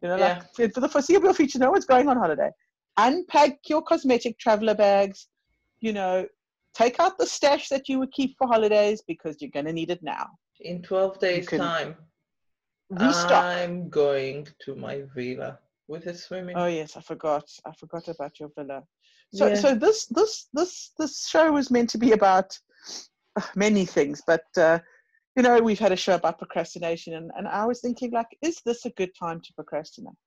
You 0.01 0.10
know, 0.10 0.17
Yeah. 0.17 0.34
like 0.34 0.53
for, 0.53 0.70
for 0.70 0.81
the 0.81 0.89
foreseeable 0.89 1.34
future, 1.34 1.60
no 1.60 1.72
one's 1.72 1.86
going 1.86 2.10
on 2.10 2.17
holiday. 2.17 2.50
Unpack 2.98 3.60
your 3.70 3.81
cosmetic 3.84 4.38
traveler 4.38 4.75
bags, 4.75 5.29
you 5.79 5.93
know, 5.93 6.27
take 6.74 7.00
out 7.00 7.17
the 7.17 7.27
stash 7.27 7.70
that 7.70 7.88
you 7.88 8.00
would 8.00 8.12
keep 8.12 8.36
for 8.38 8.48
holidays 8.50 9.01
because 9.08 9.38
you're 9.39 9.51
going 9.51 9.65
to 9.65 9.72
need 9.72 9.91
it 9.91 10.03
now. 10.03 10.27
In 10.60 10.81
12 10.81 11.20
days' 11.20 11.48
time, 11.48 11.96
Restock. 12.89 13.46
I'm 13.46 13.88
going 13.88 14.46
to 14.65 14.75
my 14.75 15.03
villa 15.15 15.58
with 15.91 16.07
a 16.07 16.13
swimming. 16.13 16.57
Oh 16.57 16.67
yes, 16.67 16.98
I 16.98 17.01
forgot. 17.01 17.45
I 17.65 17.71
forgot 17.74 18.07
about 18.07 18.39
your 18.39 18.50
villa. 18.57 18.83
So 19.33 19.48
Yeah. 19.48 19.55
so 19.55 19.75
this 19.75 20.05
this 20.07 20.48
this 20.53 20.91
this 20.98 21.27
show 21.27 21.51
was 21.51 21.69
meant 21.69 21.89
to 21.91 21.98
be 21.98 22.13
about 22.13 22.57
uh, 23.36 23.41
many 23.55 23.86
things, 23.86 24.21
but 24.25 24.45
uh, 24.57 24.79
you 25.36 25.43
know 25.43 25.60
we've 25.60 25.79
had 25.79 25.91
a 25.91 26.03
show 26.05 26.15
about 26.15 26.39
procrastination, 26.39 27.13
and, 27.13 27.31
and 27.38 27.48
I 27.48 27.65
was 27.65 27.81
thinking 27.81 28.12
like, 28.12 28.27
is 28.41 28.62
this 28.65 28.86
a 28.86 28.89
good 28.91 29.12
time 29.15 29.41
to 29.41 29.53
procrastinate? 29.53 30.19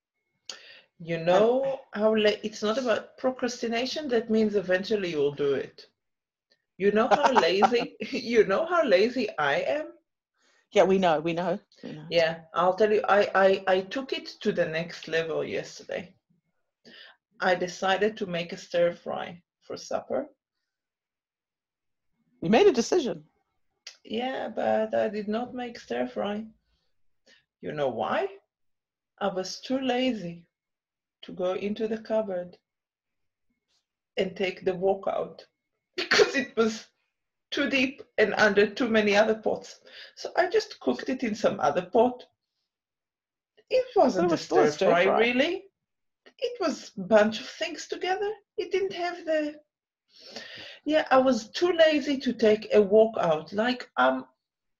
You 1.01 1.19
know 1.19 1.81
how 1.93 2.15
la- 2.15 2.41
it's 2.43 2.63
not 2.63 2.79
about 2.79 3.19
procrastination. 3.19 4.09
That 4.09 4.31
means 4.31 4.55
eventually 4.55 5.11
you'll 5.11 5.35
do 5.35 5.55
it. 5.55 5.87
You 6.79 6.93
know 6.93 7.09
how 7.09 7.33
lazy. 7.33 7.97
you 8.11 8.45
know 8.47 8.65
how 8.67 8.85
lazy 8.85 9.29
I 9.39 9.57
am. 9.79 9.87
Yeah, 10.75 10.83
we 10.83 10.99
know, 10.99 11.21
we 11.21 11.33
know. 11.33 11.59
We 11.85 11.93
know. 11.93 12.05
Yeah, 12.11 12.41
I'll 12.53 12.75
tell 12.75 12.93
you. 12.93 13.01
I 13.09 13.31
I 13.35 13.65
I 13.69 13.81
took 13.83 14.13
it 14.13 14.27
to 14.41 14.53
the 14.53 14.67
next 14.67 15.07
level 15.07 15.45
yesterday. 15.45 16.15
I 17.41 17.55
decided 17.55 18.17
to 18.17 18.27
make 18.27 18.53
a 18.53 18.57
stir 18.57 18.93
fry 18.93 19.41
for 19.63 19.77
supper. 19.77 20.27
You 22.41 22.51
made 22.51 22.67
a 22.67 22.73
decision. 22.73 23.25
Yeah, 24.05 24.49
but 24.49 24.95
I 24.95 25.09
did 25.09 25.29
not 25.29 25.55
make 25.55 25.79
stir 25.79 26.09
fry. 26.09 26.45
You 27.61 27.73
know 27.73 27.89
why? 27.89 28.27
I 29.21 29.29
was 29.29 29.61
too 29.61 29.79
lazy 29.79 30.45
to 31.23 31.33
go 31.33 31.55
into 31.55 31.87
the 31.87 31.99
cupboard 31.99 32.59
and 34.17 34.37
take 34.37 34.65
the 34.65 34.75
wok 34.75 35.05
out 35.07 35.47
because 35.97 36.35
it 36.35 36.57
was 36.57 36.87
too 37.55 37.71
deep 37.71 38.03
and 38.19 38.35
under 38.35 38.67
too 38.67 38.89
many 38.89 39.17
other 39.17 39.37
pots. 39.37 39.81
So 40.17 40.31
I 40.37 40.49
just 40.49 40.81
cooked 40.81 41.09
it 41.09 41.23
in 41.23 41.35
some 41.35 41.61
other 41.61 41.83
pot. 41.83 42.25
It 43.71 43.87
wasn't 43.95 44.31
was 44.31 44.41
a 44.41 44.45
still 44.45 44.65
a 44.65 44.73
stir 44.73 44.91
fry, 44.91 45.03
stir-fry. 45.03 45.19
really. 45.21 45.65
It 46.39 46.61
was 46.61 46.91
a 46.99 47.03
bunch 47.03 47.41
of 47.41 47.47
things 47.47 47.87
together. 47.87 48.31
It 48.59 48.73
didn't 48.73 48.93
have 48.93 49.25
the 49.25 49.55
yeah, 50.85 51.07
I 51.11 51.19
was 51.19 51.51
too 51.51 51.73
lazy 51.73 52.19
to 52.19 52.33
take 52.33 52.69
a 52.75 52.83
wok 52.83 53.15
out. 53.19 53.53
Like 53.53 53.89
I'm 53.97 54.25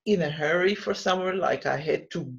in 0.05 0.21
a 0.21 0.29
hurry 0.29 0.75
for 0.75 0.93
somewhere, 0.93 1.33
like 1.33 1.65
I 1.65 1.77
had 1.77 2.11
to 2.11 2.31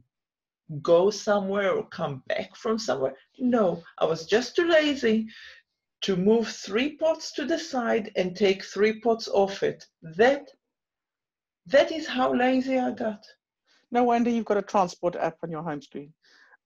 go 0.83 1.11
somewhere 1.11 1.73
or 1.73 1.88
come 1.88 2.23
back 2.28 2.55
from 2.57 2.78
somewhere. 2.78 3.14
No, 3.38 3.83
I 3.99 4.05
was 4.05 4.26
just 4.26 4.55
too 4.55 4.69
lazy 4.69 5.28
to 6.03 6.17
move 6.17 6.49
three 6.49 6.97
pots 6.97 7.33
to 7.33 7.45
the 7.45 7.59
side 7.59 8.12
and 8.17 8.37
take 8.37 8.65
three 8.65 9.00
pots 9.00 9.29
off 9.29 9.62
it. 9.62 9.87
That 10.03 10.49
that 11.67 11.91
is 11.91 12.07
how 12.07 12.33
lazy 12.35 12.79
I 12.79 12.93
got. 12.93 13.25
No 13.91 14.05
wonder 14.05 14.31
you've 14.31 14.45
got 14.45 14.57
a 14.57 14.62
transport 14.62 15.17
app 15.17 15.37
on 15.43 15.50
your 15.50 15.62
home 15.62 15.81
screen. 15.83 16.12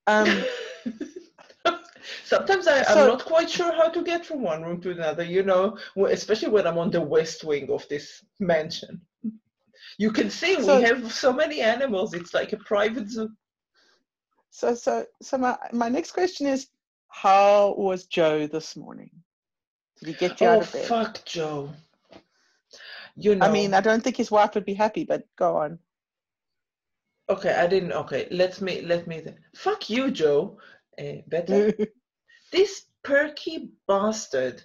Um, 0.06 0.44
Sometimes 2.24 2.66
I, 2.66 2.82
So- 2.82 2.92
I'm 3.02 3.08
not 3.08 3.24
quite 3.24 3.50
sure 3.50 3.72
how 3.72 3.88
to 3.88 4.02
get 4.02 4.24
from 4.24 4.42
one 4.42 4.62
room 4.62 4.80
to 4.82 4.90
another, 4.90 5.22
you 5.22 5.42
know, 5.42 5.76
especially 6.08 6.48
when 6.48 6.66
I'm 6.66 6.78
on 6.78 6.90
the 6.90 7.00
west 7.00 7.44
wing 7.44 7.70
of 7.70 7.86
this 7.88 8.24
mansion. 8.38 9.00
You 9.98 10.10
can 10.12 10.30
see 10.30 10.54
So- 10.60 10.76
we 10.78 10.82
have 10.84 11.12
so 11.12 11.32
many 11.32 11.60
animals, 11.60 12.14
it's 12.14 12.32
like 12.34 12.52
a 12.52 12.56
private 12.58 13.08
zoo. 13.08 13.30
so 14.50 14.74
so 14.74 15.04
so 15.22 15.38
my 15.38 15.56
my 15.72 15.88
next 15.88 16.12
question 16.12 16.46
is, 16.46 16.68
how 17.10 17.74
was 17.76 18.06
Joe 18.06 18.46
this 18.46 18.76
morning? 18.76 19.10
Did 19.98 20.08
he 20.08 20.14
get 20.14 20.40
you 20.40 20.48
out 20.48 20.58
Oh, 20.58 20.60
of 20.62 20.72
bed? 20.72 20.84
Oh 20.84 20.88
fuck, 20.88 21.24
Joe. 21.24 21.70
You 23.16 23.34
know, 23.34 23.46
I 23.46 23.52
mean, 23.52 23.74
I 23.74 23.80
don't 23.80 24.02
think 24.02 24.16
his 24.16 24.30
wife 24.30 24.54
would 24.54 24.64
be 24.64 24.74
happy, 24.74 25.04
but 25.04 25.24
go 25.36 25.56
on. 25.56 25.78
okay, 27.28 27.54
I 27.54 27.66
didn't, 27.66 27.92
okay, 27.92 28.26
let 28.30 28.60
me, 28.60 28.80
let 28.82 29.06
me, 29.06 29.22
fuck 29.54 29.90
you, 29.90 30.10
Joe. 30.10 30.58
Uh, 30.98 31.22
better. 31.28 31.72
this 32.52 32.86
perky 33.02 33.70
bastard 33.86 34.62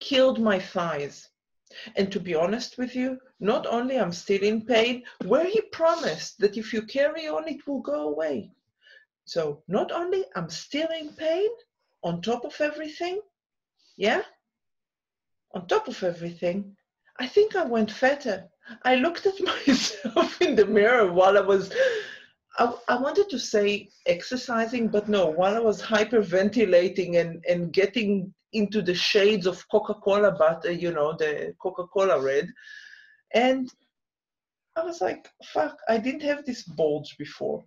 killed 0.00 0.40
my 0.40 0.58
thighs. 0.58 1.28
And 1.96 2.10
to 2.12 2.18
be 2.18 2.34
honest 2.34 2.78
with 2.78 2.96
you, 2.96 3.18
not 3.38 3.66
only 3.66 3.96
I'm 3.98 4.12
still 4.12 4.42
in 4.42 4.66
pain, 4.66 5.04
where 5.24 5.44
he 5.46 5.60
promised 5.72 6.38
that 6.38 6.56
if 6.56 6.72
you 6.72 6.82
carry 6.82 7.28
on, 7.28 7.46
it 7.48 7.66
will 7.66 7.80
go 7.80 8.08
away. 8.08 8.50
So 9.24 9.62
not 9.68 9.92
only 9.92 10.24
I'm 10.34 10.50
still 10.50 10.88
in 10.88 11.10
pain, 11.10 11.48
on 12.02 12.22
top 12.22 12.44
of 12.44 12.60
everything, 12.60 13.20
yeah, 13.96 14.22
on 15.54 15.66
top 15.66 15.88
of 15.88 16.02
everything, 16.02 16.76
I 17.18 17.26
think 17.26 17.56
I 17.56 17.64
went 17.64 17.90
fatter. 17.90 18.48
I 18.84 18.96
looked 18.96 19.26
at 19.26 19.40
myself 19.66 20.40
in 20.40 20.54
the 20.54 20.66
mirror 20.66 21.12
while 21.12 21.36
I 21.36 21.42
was, 21.42 21.72
I, 22.58 22.72
I 22.88 22.96
wanted 23.00 23.28
to 23.30 23.38
say 23.38 23.90
exercising, 24.06 24.88
but 24.88 25.08
no, 25.08 25.26
while 25.26 25.54
I 25.54 25.60
was 25.60 25.82
hyperventilating 25.82 27.20
and, 27.20 27.44
and 27.48 27.72
getting 27.72 28.32
into 28.52 28.82
the 28.82 28.94
shades 28.94 29.46
of 29.46 29.68
Coca-Cola 29.70 30.32
butter, 30.32 30.72
you 30.72 30.92
know, 30.92 31.14
the 31.16 31.54
Coca-Cola 31.60 32.20
red. 32.20 32.48
And 33.32 33.72
I 34.76 34.82
was 34.82 35.00
like, 35.00 35.28
fuck, 35.44 35.78
I 35.88 35.98
didn't 35.98 36.22
have 36.22 36.44
this 36.44 36.62
bulge 36.62 37.16
before. 37.18 37.64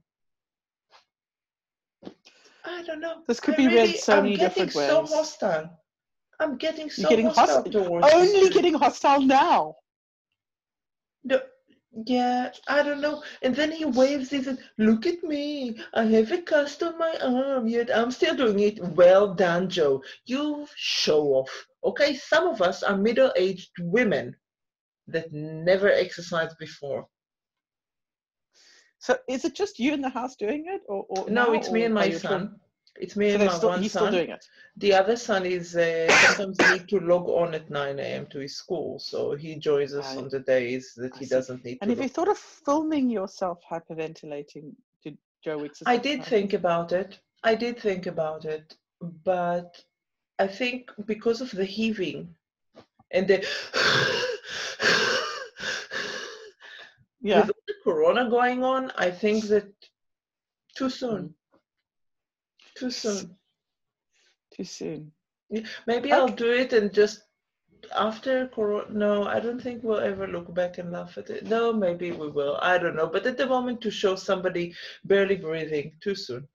I 2.66 2.84
don't 2.84 3.00
know. 3.00 3.24
This 3.28 3.40
could 3.40 3.56
I 3.56 3.58
be 3.58 3.68
read 3.68 3.96
so 3.98 4.18
I'm 4.18 4.24
many 4.24 4.38
getting 4.38 4.66
different 4.66 4.90
so 4.90 5.02
ways. 5.02 5.14
hostile. 5.14 5.80
I'm 6.40 6.58
getting 6.58 6.90
so 6.90 7.02
You're 7.02 7.10
getting 7.10 7.26
hostile 7.28 7.64
hostile. 7.64 8.04
Only 8.04 8.50
getting 8.50 8.74
hostile 8.74 9.22
now. 9.22 9.76
No, 11.24 11.40
yeah, 12.06 12.52
I 12.68 12.82
don't 12.84 13.02
know. 13.02 13.24
And 13.44 13.56
then 13.56 13.72
he 13.72 13.86
waves 13.86 14.30
this 14.30 14.48
and 14.48 14.58
look 14.78 15.06
at 15.06 15.24
me. 15.24 15.78
I 15.94 16.04
have 16.06 16.32
a 16.32 16.42
cast 16.42 16.82
on 16.84 16.98
my 16.98 17.16
arm, 17.22 17.68
yet 17.68 17.96
I'm 17.96 18.12
still 18.12 18.36
doing 18.36 18.60
it. 18.60 18.80
Well 18.80 19.34
done, 19.34 19.70
Joe. 19.70 20.04
You 20.26 20.68
show 20.76 21.22
off. 21.36 21.68
Okay, 21.84 22.16
some 22.16 22.48
of 22.48 22.62
us 22.62 22.82
are 22.82 22.98
middle-aged 22.98 23.72
women 23.80 24.36
that 25.08 25.32
never 25.32 25.92
exercised 25.92 26.58
before. 26.58 27.08
So 29.04 29.18
is 29.28 29.44
it 29.44 29.54
just 29.54 29.80
you 29.80 29.94
in 29.94 30.02
the 30.02 30.08
house 30.08 30.38
doing 30.38 30.64
it, 30.68 30.82
or, 30.88 31.06
or 31.10 31.30
No, 31.30 31.52
it's 31.52 31.70
me 31.70 31.84
and 31.84 31.94
my 31.94 32.10
son. 32.12 32.56
It's 32.96 33.18
me 33.18 33.32
So 33.32 33.38
and 33.38 33.46
my 33.48 33.58
still, 33.58 33.70
one 33.72 33.82
he's 33.82 33.92
son. 33.92 34.04
still 34.04 34.20
doing 34.20 34.30
it. 34.30 34.46
The 34.78 34.94
other 34.94 35.18
son 35.18 35.46
is 35.46 35.76
uh, 35.76 36.08
sometimes 36.08 36.58
need 36.70 36.88
to 36.88 37.00
log 37.02 37.28
on 37.28 37.54
at 37.54 37.70
9 37.70 38.00
a.m. 38.00 38.28
to 38.28 38.40
his 38.40 38.56
school, 38.56 39.00
so 39.00 39.36
he 39.36 39.56
joins 39.58 39.94
us 39.94 40.06
I- 40.16 40.20
on 40.20 40.30
the 40.30 40.40
days 40.40 40.94
that 40.96 41.14
I 41.16 41.20
he 41.20 41.26
see. 41.26 41.36
doesn't 41.36 41.66
need 41.66 41.80
to 41.80 41.80
And 41.82 41.92
to. 41.92 41.98
if 41.98 42.02
you 42.02 42.08
thought 42.08 42.30
of 42.30 42.38
filming 42.38 43.10
yourself 43.10 43.60
hyperventilating 43.70 44.72
to 45.04 45.18
Joe 45.44 45.58
Wicks, 45.58 45.82
I 45.86 45.98
did 45.98 46.24
think 46.24 46.54
about 46.54 46.94
it. 46.94 47.20
I 47.44 47.56
did 47.56 47.78
think 47.78 48.06
about 48.06 48.46
it, 48.46 48.78
but 49.26 49.84
I 50.40 50.48
think 50.48 50.92
because 51.06 51.42
of 51.42 51.52
the 51.52 51.66
heaving 51.66 52.34
and 53.12 53.28
the 53.28 53.46
Yeah. 57.22 57.48
with 57.86 57.96
all 57.96 58.14
the 58.14 58.14
corona 58.14 58.30
going 58.30 58.64
on, 58.64 58.92
I 58.98 59.12
think 59.12 59.46
that 59.46 59.72
too 60.76 60.90
soon. 60.90 61.34
Too 62.76 62.92
soon. 62.92 63.36
Too 64.56 64.64
soon. 64.64 65.12
Maybe 65.88 66.12
I'll 66.12 66.28
do 66.28 66.52
it 66.52 66.74
and 66.74 66.94
just 66.94 67.24
after 67.96 68.48
corona. 68.48 68.86
No, 68.90 69.24
I 69.26 69.40
don't 69.40 69.62
think 69.62 69.84
we'll 69.84 70.00
ever 70.00 70.28
look 70.28 70.54
back 70.54 70.78
and 70.78 70.92
laugh 70.92 71.18
at 71.18 71.30
it. 71.30 71.46
No, 71.46 71.72
maybe 71.74 72.12
we 72.12 72.30
will. 72.30 72.58
I 72.62 72.78
don't 72.78 72.96
know. 72.96 73.08
But 73.08 73.26
at 73.28 73.38
the 73.38 73.46
moment, 73.46 73.82
to 73.82 73.92
show 73.92 74.16
somebody 74.16 74.74
barely 75.04 75.36
breathing, 75.36 75.94
too 76.02 76.16
soon. 76.16 76.48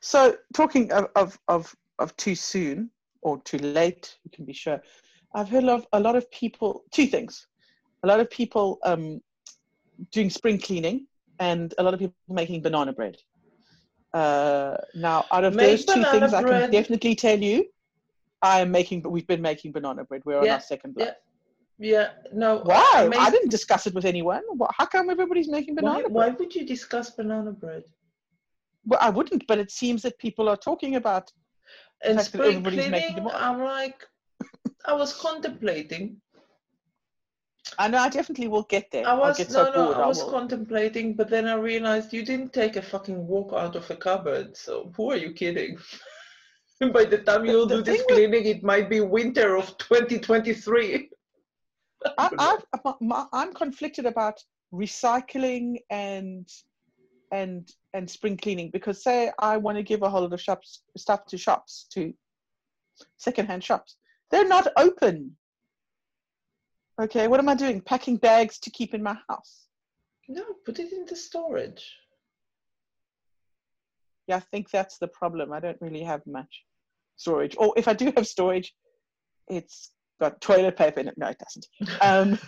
So 0.00 0.36
talking 0.54 0.92
of, 0.92 1.08
of, 1.16 1.38
of, 1.48 1.74
of 1.98 2.16
too 2.16 2.34
soon 2.34 2.90
or 3.22 3.40
too 3.42 3.58
late, 3.58 4.18
you 4.24 4.30
can 4.30 4.44
be 4.44 4.52
sure. 4.52 4.80
I've 5.34 5.48
heard 5.48 5.64
of 5.64 5.86
a 5.92 6.00
lot 6.00 6.16
of 6.16 6.30
people, 6.30 6.84
two 6.90 7.06
things. 7.06 7.46
A 8.02 8.06
lot 8.06 8.20
of 8.20 8.28
people 8.30 8.78
um, 8.84 9.20
doing 10.10 10.30
spring 10.30 10.58
cleaning 10.58 11.06
and 11.38 11.74
a 11.78 11.82
lot 11.82 11.94
of 11.94 12.00
people 12.00 12.14
making 12.28 12.62
banana 12.62 12.92
bread. 12.92 13.16
Uh, 14.12 14.76
now, 14.94 15.24
out 15.32 15.44
of 15.44 15.54
Make 15.54 15.70
those 15.70 15.84
two 15.86 16.04
things, 16.04 16.32
I 16.34 16.42
can 16.42 16.70
definitely 16.70 17.14
tell 17.14 17.38
you, 17.38 17.66
I 18.42 18.60
am 18.60 18.70
making, 18.70 19.00
but 19.02 19.10
we've 19.10 19.26
been 19.26 19.40
making 19.40 19.72
banana 19.72 20.04
bread. 20.04 20.22
We're 20.24 20.38
on 20.38 20.44
Yeah, 20.44 20.54
our 20.54 20.60
second 20.60 20.94
block. 20.94 21.14
Yeah. 21.78 21.90
yeah. 21.92 22.08
No. 22.32 22.60
Why? 22.64 22.82
I 22.94 23.26
I 23.26 23.30
didn't 23.30 23.50
discuss 23.50 23.86
it 23.86 23.94
with 23.94 24.04
anyone. 24.04 24.42
How 24.78 24.86
come 24.86 25.08
everybody's 25.10 25.48
making 25.48 25.76
banana 25.76 25.94
Why, 25.94 26.02
bread? 26.02 26.12
why 26.12 26.28
would 26.30 26.54
you 26.54 26.66
discuss 26.66 27.10
banana 27.10 27.52
bread? 27.52 27.84
Well, 28.84 28.98
I 29.00 29.10
wouldn't, 29.10 29.46
but 29.46 29.58
it 29.58 29.70
seems 29.70 30.02
that 30.02 30.18
people 30.18 30.48
are 30.48 30.56
talking 30.56 30.96
about. 30.96 31.30
And 32.04 32.20
spring 32.20 32.62
cleaning. 32.64 33.28
I'm 33.32 33.60
like, 33.62 34.04
I 34.84 34.92
was 34.92 35.14
contemplating. 35.14 36.20
I 37.78 37.88
know 37.88 37.98
I 37.98 38.08
definitely 38.08 38.48
will 38.48 38.64
get 38.64 38.90
there. 38.90 39.06
I 39.06 39.14
was 39.14 39.38
no, 39.38 39.44
so 39.44 39.64
no, 39.72 39.84
bored. 39.86 39.96
I 39.96 40.06
was 40.06 40.18
will. 40.22 40.30
contemplating, 40.30 41.14
but 41.14 41.30
then 41.30 41.46
I 41.46 41.54
realized 41.54 42.12
you 42.12 42.24
didn't 42.24 42.52
take 42.52 42.76
a 42.76 42.82
fucking 42.82 43.26
wok 43.26 43.52
out 43.54 43.76
of 43.76 43.90
a 43.90 43.96
cupboard. 43.96 44.56
So 44.56 44.92
who 44.96 45.10
are 45.12 45.16
you 45.16 45.32
kidding? 45.32 45.78
By 46.92 47.04
the 47.04 47.18
time 47.18 47.46
you'll 47.46 47.66
the 47.66 47.76
do 47.76 47.82
this 47.82 47.98
thing 47.98 48.06
with- 48.08 48.16
cleaning, 48.32 48.46
it 48.46 48.62
might 48.64 48.90
be 48.90 49.00
winter 49.00 49.56
of 49.56 49.78
2023. 49.78 51.08
I, 52.18 52.30
I've, 52.38 52.82
my- 52.84 52.94
my- 53.00 53.26
I'm 53.32 53.52
conflicted 53.54 54.06
about 54.06 54.42
recycling 54.74 55.76
and 55.90 56.48
and 57.30 57.70
and 57.94 58.10
spring 58.10 58.36
cleaning 58.36 58.70
because 58.70 59.02
say 59.02 59.30
I 59.38 59.56
want 59.56 59.76
to 59.78 59.82
give 59.82 60.02
a 60.02 60.10
whole 60.10 60.22
lot 60.22 60.32
of 60.32 60.40
shops 60.40 60.82
stuff 60.96 61.26
to 61.26 61.38
shops 61.38 61.86
to 61.92 62.12
secondhand 63.16 63.62
shops, 63.64 63.96
they're 64.30 64.48
not 64.48 64.66
open. 64.76 65.36
Okay, 67.00 67.26
what 67.26 67.40
am 67.40 67.48
I 67.48 67.54
doing? 67.54 67.80
Packing 67.80 68.16
bags 68.16 68.58
to 68.60 68.70
keep 68.70 68.94
in 68.94 69.02
my 69.02 69.16
house. 69.28 69.66
no, 70.28 70.44
put 70.64 70.78
it 70.78 70.92
in 70.92 71.06
the 71.06 71.16
storage. 71.16 71.96
Yeah, 74.28 74.36
I 74.36 74.40
think 74.40 74.70
that's 74.70 74.98
the 74.98 75.08
problem. 75.08 75.52
I 75.52 75.60
don't 75.60 75.80
really 75.80 76.02
have 76.02 76.22
much 76.26 76.64
storage, 77.16 77.56
or 77.58 77.72
if 77.76 77.88
I 77.88 77.92
do 77.92 78.12
have 78.16 78.26
storage, 78.26 78.74
it's 79.48 79.90
got 80.20 80.40
toilet 80.40 80.76
paper 80.76 81.00
in 81.00 81.08
it. 81.08 81.18
No, 81.18 81.28
it 81.28 81.38
doesn't. 81.38 81.66
Um, 82.00 82.38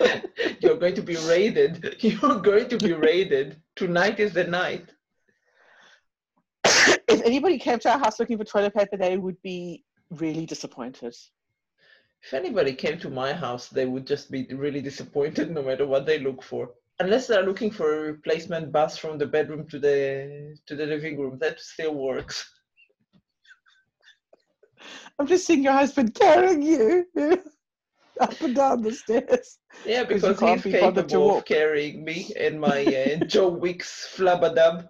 You're 0.60 0.76
going 0.76 0.94
to 0.94 1.02
be 1.02 1.16
raided. 1.16 1.96
You're 2.00 2.40
going 2.40 2.68
to 2.68 2.76
be 2.76 2.92
raided. 2.92 3.60
Tonight 3.76 4.20
is 4.20 4.32
the 4.32 4.44
night. 4.44 4.92
if 6.64 7.22
anybody 7.24 7.58
came 7.58 7.78
to 7.80 7.90
our 7.90 7.98
house 7.98 8.20
looking 8.20 8.38
for 8.38 8.44
toilet 8.44 8.74
paper, 8.74 8.96
they 8.96 9.16
would 9.16 9.40
be 9.42 9.84
really 10.10 10.46
disappointed. 10.46 11.14
If 12.22 12.34
anybody 12.34 12.74
came 12.74 12.98
to 13.00 13.10
my 13.10 13.32
house, 13.32 13.68
they 13.68 13.86
would 13.86 14.06
just 14.06 14.30
be 14.30 14.46
really 14.52 14.80
disappointed 14.80 15.50
no 15.50 15.62
matter 15.62 15.86
what 15.86 16.04
they 16.06 16.18
look 16.18 16.42
for. 16.42 16.74
Unless 17.00 17.28
they're 17.28 17.44
looking 17.44 17.70
for 17.70 17.94
a 17.94 18.12
replacement 18.12 18.72
bus 18.72 18.98
from 18.98 19.18
the 19.18 19.26
bedroom 19.26 19.68
to 19.68 19.78
the 19.78 20.56
to 20.66 20.74
the 20.74 20.86
living 20.86 21.18
room, 21.18 21.38
that 21.38 21.60
still 21.60 21.94
works. 21.94 22.52
I'm 25.18 25.26
just 25.26 25.46
seeing 25.46 25.62
your 25.62 25.72
husband 25.72 26.14
carrying 26.14 26.62
you 26.62 27.06
up 28.20 28.40
and 28.42 28.54
down 28.54 28.82
the 28.82 28.92
stairs. 28.92 29.58
Yeah, 29.84 30.04
'Cause 30.04 30.22
because 30.22 30.40
he's 30.40 30.62
be 30.62 30.72
capable 30.72 31.38
of 31.38 31.44
carrying 31.44 32.04
me 32.04 32.32
and 32.38 32.60
my 32.60 32.80
uh, 32.94 33.16
Joe 33.26 33.48
Wicks 33.48 34.12
flabadab. 34.16 34.88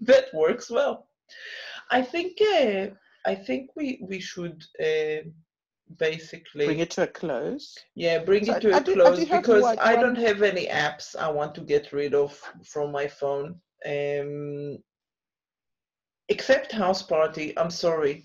That 0.00 0.32
works 0.34 0.70
well. 0.70 1.08
I 1.90 2.02
think 2.02 2.40
uh, 2.40 2.88
I 3.26 3.34
think 3.34 3.70
we 3.76 4.00
we 4.08 4.20
should 4.20 4.64
uh, 4.80 5.22
basically 5.98 6.66
Bring 6.66 6.80
it 6.80 6.90
to 6.92 7.02
a 7.02 7.06
close. 7.06 7.76
Yeah, 7.94 8.18
bring 8.24 8.44
So 8.46 8.54
it 8.56 8.60
to 8.62 8.72
I 8.72 8.78
a 8.78 8.80
do- 8.82 8.92
I 8.92 8.94
close 8.96 9.18
do 9.18 9.26
because 9.36 9.64
I 9.78 9.94
don't 9.96 10.14
one- 10.14 10.24
have 10.24 10.42
any 10.42 10.66
apps 10.66 11.14
I 11.16 11.28
want 11.30 11.54
to 11.56 11.60
get 11.60 11.92
rid 11.92 12.14
of 12.14 12.32
from 12.64 12.92
my 12.92 13.06
phone. 13.08 13.60
Um, 13.84 14.78
except 16.28 16.72
Houseparty. 16.72 17.52
I'm 17.56 17.70
sorry. 17.70 18.24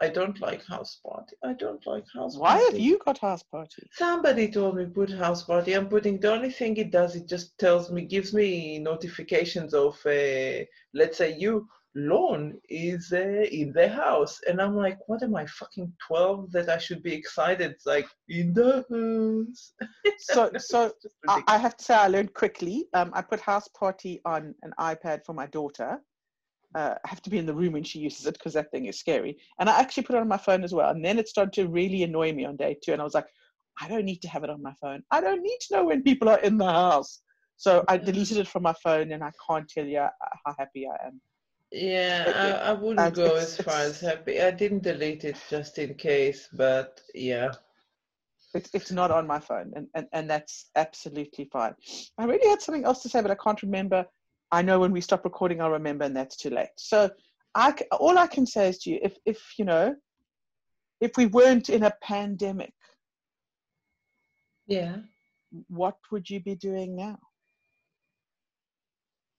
I 0.00 0.08
don't 0.08 0.40
like 0.40 0.64
Houseparty. 0.64 1.32
I 1.42 1.54
don't 1.54 1.84
like 1.86 2.04
House 2.14 2.36
Why 2.36 2.52
Party. 2.58 2.64
have 2.66 2.78
you 2.80 2.98
got 3.04 3.20
Houseparty? 3.20 3.82
Somebody 3.92 4.48
told 4.48 4.76
me 4.76 4.86
put 4.86 5.10
House 5.10 5.42
Party. 5.42 5.72
I'm 5.74 5.88
putting 5.88 6.20
the 6.20 6.32
only 6.32 6.50
thing 6.52 6.76
it 6.76 6.92
does, 6.92 7.16
it 7.16 7.26
just 7.26 7.58
tells 7.58 7.90
me, 7.90 8.02
gives 8.02 8.32
me 8.32 8.78
notifications 8.78 9.74
of, 9.74 9.94
uh, 10.06 10.64
let's 10.94 11.18
say, 11.18 11.36
you, 11.36 11.66
Lorne 11.94 12.58
is 12.68 13.12
uh, 13.12 13.44
in 13.50 13.72
the 13.72 13.88
house. 13.88 14.40
And 14.48 14.60
I'm 14.60 14.76
like, 14.76 14.98
what 15.08 15.22
am 15.22 15.34
I, 15.34 15.46
fucking 15.46 15.92
12 16.06 16.52
that 16.52 16.68
I 16.68 16.78
should 16.78 17.02
be 17.02 17.12
excited? 17.12 17.72
It's 17.72 17.86
like, 17.86 18.06
in 18.28 18.52
the 18.52 18.84
house. 18.90 19.72
So, 20.20 20.50
so 20.58 20.92
I. 21.28 21.42
I 21.46 21.58
have 21.58 21.76
to 21.76 21.84
say 21.84 21.94
I 21.94 22.08
learned 22.08 22.34
quickly. 22.34 22.86
Um, 22.92 23.12
I 23.14 23.22
put 23.22 23.40
Houseparty 23.40 24.20
on 24.24 24.54
an 24.62 24.72
iPad 24.78 25.24
for 25.24 25.32
my 25.32 25.46
daughter. 25.46 25.98
Uh, 26.74 26.94
I 27.04 27.08
have 27.08 27.22
to 27.22 27.30
be 27.30 27.38
in 27.38 27.46
the 27.46 27.54
room 27.54 27.74
when 27.74 27.84
she 27.84 28.00
uses 28.00 28.26
it 28.26 28.34
because 28.34 28.52
that 28.54 28.70
thing 28.70 28.86
is 28.86 28.98
scary. 28.98 29.38
And 29.58 29.70
I 29.70 29.78
actually 29.78 30.02
put 30.02 30.16
it 30.16 30.20
on 30.20 30.28
my 30.28 30.36
phone 30.36 30.64
as 30.64 30.74
well. 30.74 30.90
And 30.90 31.04
then 31.04 31.18
it 31.18 31.28
started 31.28 31.52
to 31.54 31.68
really 31.68 32.02
annoy 32.02 32.32
me 32.32 32.44
on 32.44 32.56
day 32.56 32.76
two. 32.82 32.92
And 32.92 33.00
I 33.00 33.04
was 33.04 33.14
like, 33.14 33.26
I 33.80 33.88
don't 33.88 34.04
need 34.04 34.20
to 34.22 34.28
have 34.28 34.44
it 34.44 34.50
on 34.50 34.62
my 34.62 34.74
phone. 34.80 35.02
I 35.10 35.20
don't 35.20 35.42
need 35.42 35.58
to 35.68 35.76
know 35.76 35.84
when 35.84 36.02
people 36.02 36.28
are 36.28 36.40
in 36.40 36.58
the 36.58 36.66
house. 36.66 37.22
So 37.56 37.84
I 37.88 37.96
deleted 37.96 38.38
it 38.38 38.46
from 38.46 38.62
my 38.62 38.74
phone, 38.84 39.10
and 39.10 39.22
I 39.22 39.32
can't 39.48 39.68
tell 39.68 39.84
you 39.84 39.98
uh, 39.98 40.10
how 40.44 40.54
happy 40.58 40.86
I 40.86 41.06
am. 41.06 41.20
Yeah, 41.70 42.32
I, 42.34 42.70
I 42.70 42.72
wouldn't 42.72 43.14
go 43.14 43.34
as 43.36 43.56
far 43.62 43.80
as 43.80 44.00
happy. 44.00 44.40
I 44.40 44.50
didn't 44.50 44.82
delete 44.82 45.24
it 45.24 45.36
just 45.50 45.78
in 45.78 45.94
case, 45.94 46.48
but 46.52 47.00
yeah. 47.14 47.52
It's, 48.54 48.70
it's 48.72 48.90
not 48.90 49.10
on 49.10 49.26
my 49.26 49.38
phone, 49.38 49.72
and, 49.76 49.86
and, 49.94 50.06
and 50.14 50.30
that's 50.30 50.70
absolutely 50.74 51.50
fine. 51.52 51.74
I 52.16 52.24
really 52.24 52.48
had 52.48 52.62
something 52.62 52.84
else 52.84 53.02
to 53.02 53.08
say, 53.10 53.20
but 53.20 53.30
I 53.30 53.34
can't 53.34 53.62
remember. 53.62 54.06
I 54.50 54.62
know 54.62 54.80
when 54.80 54.92
we 54.92 55.02
stop 55.02 55.24
recording, 55.24 55.60
I'll 55.60 55.70
remember, 55.70 56.04
and 56.04 56.16
that's 56.16 56.36
too 56.36 56.48
late. 56.48 56.70
So, 56.78 57.10
I, 57.54 57.74
all 57.92 58.16
I 58.16 58.26
can 58.26 58.46
say 58.46 58.70
is 58.70 58.78
to 58.80 58.90
you, 58.90 59.00
if 59.02 59.18
if 59.26 59.38
you 59.58 59.66
know, 59.66 59.94
if 61.02 61.12
we 61.18 61.26
weren't 61.26 61.68
in 61.68 61.82
a 61.82 61.92
pandemic, 62.02 62.72
Yeah. 64.66 64.96
what 65.68 65.96
would 66.10 66.30
you 66.30 66.40
be 66.40 66.54
doing 66.54 66.96
now? 66.96 67.18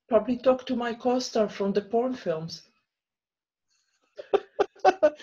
Probably 0.10 0.38
talk 0.38 0.66
to 0.66 0.76
my 0.76 0.94
co-star 0.94 1.48
from 1.48 1.72
the 1.72 1.82
porn 1.82 2.14
films. 2.16 2.64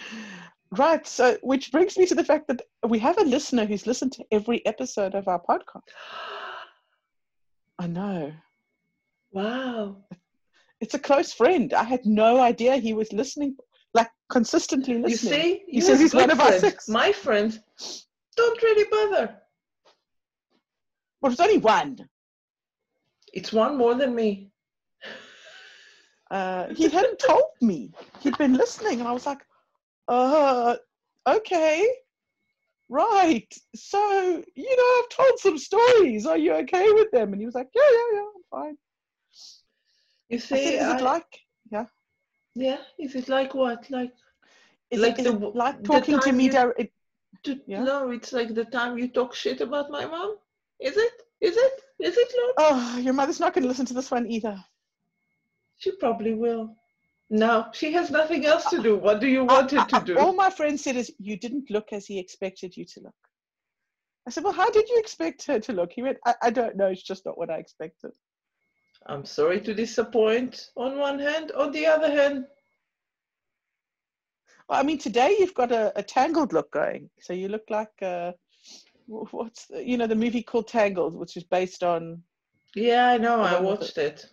right. 0.71 1.07
So, 1.07 1.37
which 1.43 1.73
brings 1.73 1.99
me 1.99 2.07
to 2.07 2.15
the 2.15 2.25
fact 2.25 2.47
that 2.49 2.63
we 2.89 2.99
have 3.01 3.19
a 3.19 3.25
listener 3.25 3.67
who's 3.67 3.87
listened 3.87 4.13
to 4.13 4.25
every 4.31 4.65
episode 4.65 5.15
of 5.15 5.27
our 5.27 5.43
podcast. 5.43 5.83
I 7.79 7.89
know. 7.89 8.33
Wow. 9.33 9.97
It's 10.81 10.95
a 10.95 10.99
close 10.99 11.33
friend. 11.33 11.75
I 11.75 11.83
had 11.83 12.07
no 12.07 12.41
idea 12.41 12.77
he 12.77 12.95
was 12.95 13.13
listening, 13.13 13.57
like 13.93 14.09
consistently 14.31 14.99
listening. 14.99 15.33
You 15.33 15.39
see, 15.39 15.63
He 15.67 15.77
you 15.77 15.83
says 15.83 16.01
he's 16.01 16.15
one 16.15 16.31
of 16.31 16.41
our 16.41 16.59
six. 16.59 16.89
My 16.89 17.13
friends 17.13 17.59
don't 18.37 18.63
really 18.63 18.89
bother. 18.91 19.37
Well, 21.21 21.33
it's 21.33 21.41
only 21.41 21.59
one. 21.59 22.09
It's 23.33 23.53
one 23.53 23.77
more 23.77 23.95
than 23.95 24.15
me. 24.15 24.53
Uh, 26.31 26.69
he 26.75 26.89
hadn't 26.89 27.19
told 27.19 27.45
me. 27.61 27.93
He'd 28.21 28.37
been 28.39 28.55
listening, 28.55 29.01
and 29.01 29.09
I 29.09 29.13
was 29.13 29.27
like, 29.27 29.39
uh, 30.09 30.77
okay, 31.27 31.89
right. 32.89 33.53
So, 33.75 34.43
you 34.55 34.77
know, 34.77 35.03
I've 35.03 35.09
told 35.17 35.39
some 35.39 35.59
stories. 35.59 36.27
Are 36.27 36.37
you 36.39 36.53
okay 36.55 36.91
with 36.93 37.11
them? 37.13 37.33
And 37.33 37.41
he 37.41 37.47
was 37.47 37.55
like, 37.55 37.69
yeah, 37.75 37.83
yeah, 37.91 38.15
yeah, 38.15 38.27
I'm 38.35 38.43
fine. 38.51 38.79
You 40.29 40.37
I 40.39 40.41
said, 40.41 40.59
see, 40.59 40.75
is 40.75 40.83
I- 40.89 40.97
it 40.99 41.03
like, 41.03 41.39
yeah? 41.71 41.87
yeah, 42.55 42.79
is 42.99 43.15
it 43.15 43.29
like 43.29 43.55
what? 43.55 43.89
Like, 43.91 44.13
Is 44.91 45.01
Like 45.01 45.19
it, 45.19 45.25
the- 45.25 45.49
it 45.49 45.55
like 45.55 45.83
talking 45.85 46.19
to 46.21 46.33
me? 46.33 46.45
you- 46.45 46.51
dir- 46.53 46.75
it- 46.79 46.93
to, 47.45 47.61
Yeah. 47.67 47.83
no, 47.85 48.11
it's 48.11 48.33
like 48.33 48.55
the 48.55 48.65
time 48.65 48.99
you 48.99 49.09
talk 49.09 49.35
shit 49.35 49.61
about 49.61 49.91
my 49.91 50.07
mom. 50.07 50.39
Is 50.81 50.97
it? 50.97 51.13
Is 51.41 51.57
it? 51.57 51.73
Is 52.01 52.17
it, 52.17 52.29
Lord? 52.37 52.55
oh, 52.59 52.99
your 52.99 53.15
mother's 53.15 53.41
not 53.41 53.53
going 53.53 53.63
to 53.63 53.69
listen 53.69 53.87
to 53.87 53.95
this 53.95 54.11
one 54.11 54.27
either. 54.27 54.57
She 55.79 55.93
probably 55.93 56.35
will. 56.35 56.77
No, 57.29 57.67
she 57.73 57.93
has 57.93 58.11
nothing 58.11 58.47
else 58.47 58.71
to 58.71 58.81
do. 58.81 58.97
What 58.97 59.21
do 59.21 59.27
you 59.27 59.45
want 59.45 59.73
her 59.73 59.85
to 59.85 60.05
do? 60.05 60.19
All 60.19 60.33
my 60.33 60.49
friend 60.49 60.79
said 60.79 60.97
is, 60.97 61.13
you 61.19 61.37
didn't 61.37 61.71
look 61.71 61.93
as 61.93 62.07
he 62.07 62.19
expected 62.19 62.77
you 62.77 62.85
to 62.85 63.01
look. 63.01 63.15
I 64.27 64.31
said, 64.31 64.45
well, 64.45 64.53
how 64.53 64.71
did 64.71 64.89
you 64.89 64.99
expect 64.99 65.47
her 65.47 65.59
to 65.61 65.73
look? 65.73 65.93
He 65.93 66.03
went, 66.03 66.19
I, 66.25 66.35
I 66.43 66.51
don't 66.51 66.77
know. 66.77 66.87
It's 66.87 67.03
just 67.03 67.27
not 67.27 67.37
what 67.39 67.51
I 67.51 67.57
expected. 67.57 68.13
I'm 69.07 69.25
sorry 69.25 69.61
to 69.61 69.75
disappoint 69.75 70.71
on 70.77 70.99
one 70.99 71.19
hand. 71.19 71.53
On 71.53 71.71
the 71.73 71.87
other 71.87 72.11
hand, 72.11 72.47
Well, 74.69 74.81
I 74.81 74.83
mean, 74.83 74.99
today 74.99 75.37
you've 75.39 75.55
got 75.55 75.73
a, 75.73 75.93
a 75.97 76.03
tangled 76.03 76.53
look 76.53 76.73
going. 76.73 77.11
So 77.21 77.33
you 77.33 77.49
look 77.49 77.65
like, 77.71 77.93
uh, 78.03 78.33
what's, 79.07 79.67
the, 79.67 79.85
you 79.85 79.97
know, 79.97 80.07
the 80.07 80.15
movie 80.15 80.43
called 80.43 80.69
Tangled, 80.69 81.15
which 81.15 81.37
is 81.37 81.45
based 81.45 81.83
on 81.83 82.23
yeah, 82.77 83.09
I 83.09 83.17
know. 83.17 83.41
I 83.41 83.59
watched 83.59 83.97
it. 83.97 84.27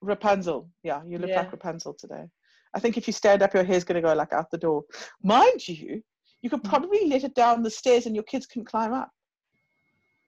Rapunzel. 0.00 0.68
Yeah, 0.82 1.02
you 1.04 1.18
look 1.18 1.30
Yeah. 1.30 1.38
like 1.42 1.52
Rapunzel 1.52 1.94
today. 1.94 2.28
I 2.74 2.80
think 2.80 2.96
if 2.96 3.06
you 3.06 3.12
stand 3.12 3.42
up, 3.42 3.54
your 3.54 3.64
hair's 3.64 3.84
going 3.84 4.00
to 4.00 4.06
go 4.06 4.14
like 4.14 4.32
out 4.32 4.50
the 4.50 4.58
door. 4.58 4.84
Mind 5.22 5.66
you, 5.66 6.02
you 6.42 6.50
could 6.50 6.60
hmm. 6.60 6.68
probably 6.68 7.06
let 7.06 7.24
it 7.24 7.34
down 7.34 7.62
the 7.62 7.70
stairs 7.70 8.06
and 8.06 8.14
your 8.14 8.24
kids 8.24 8.46
can 8.46 8.64
climb 8.64 8.92
up. 8.92 9.10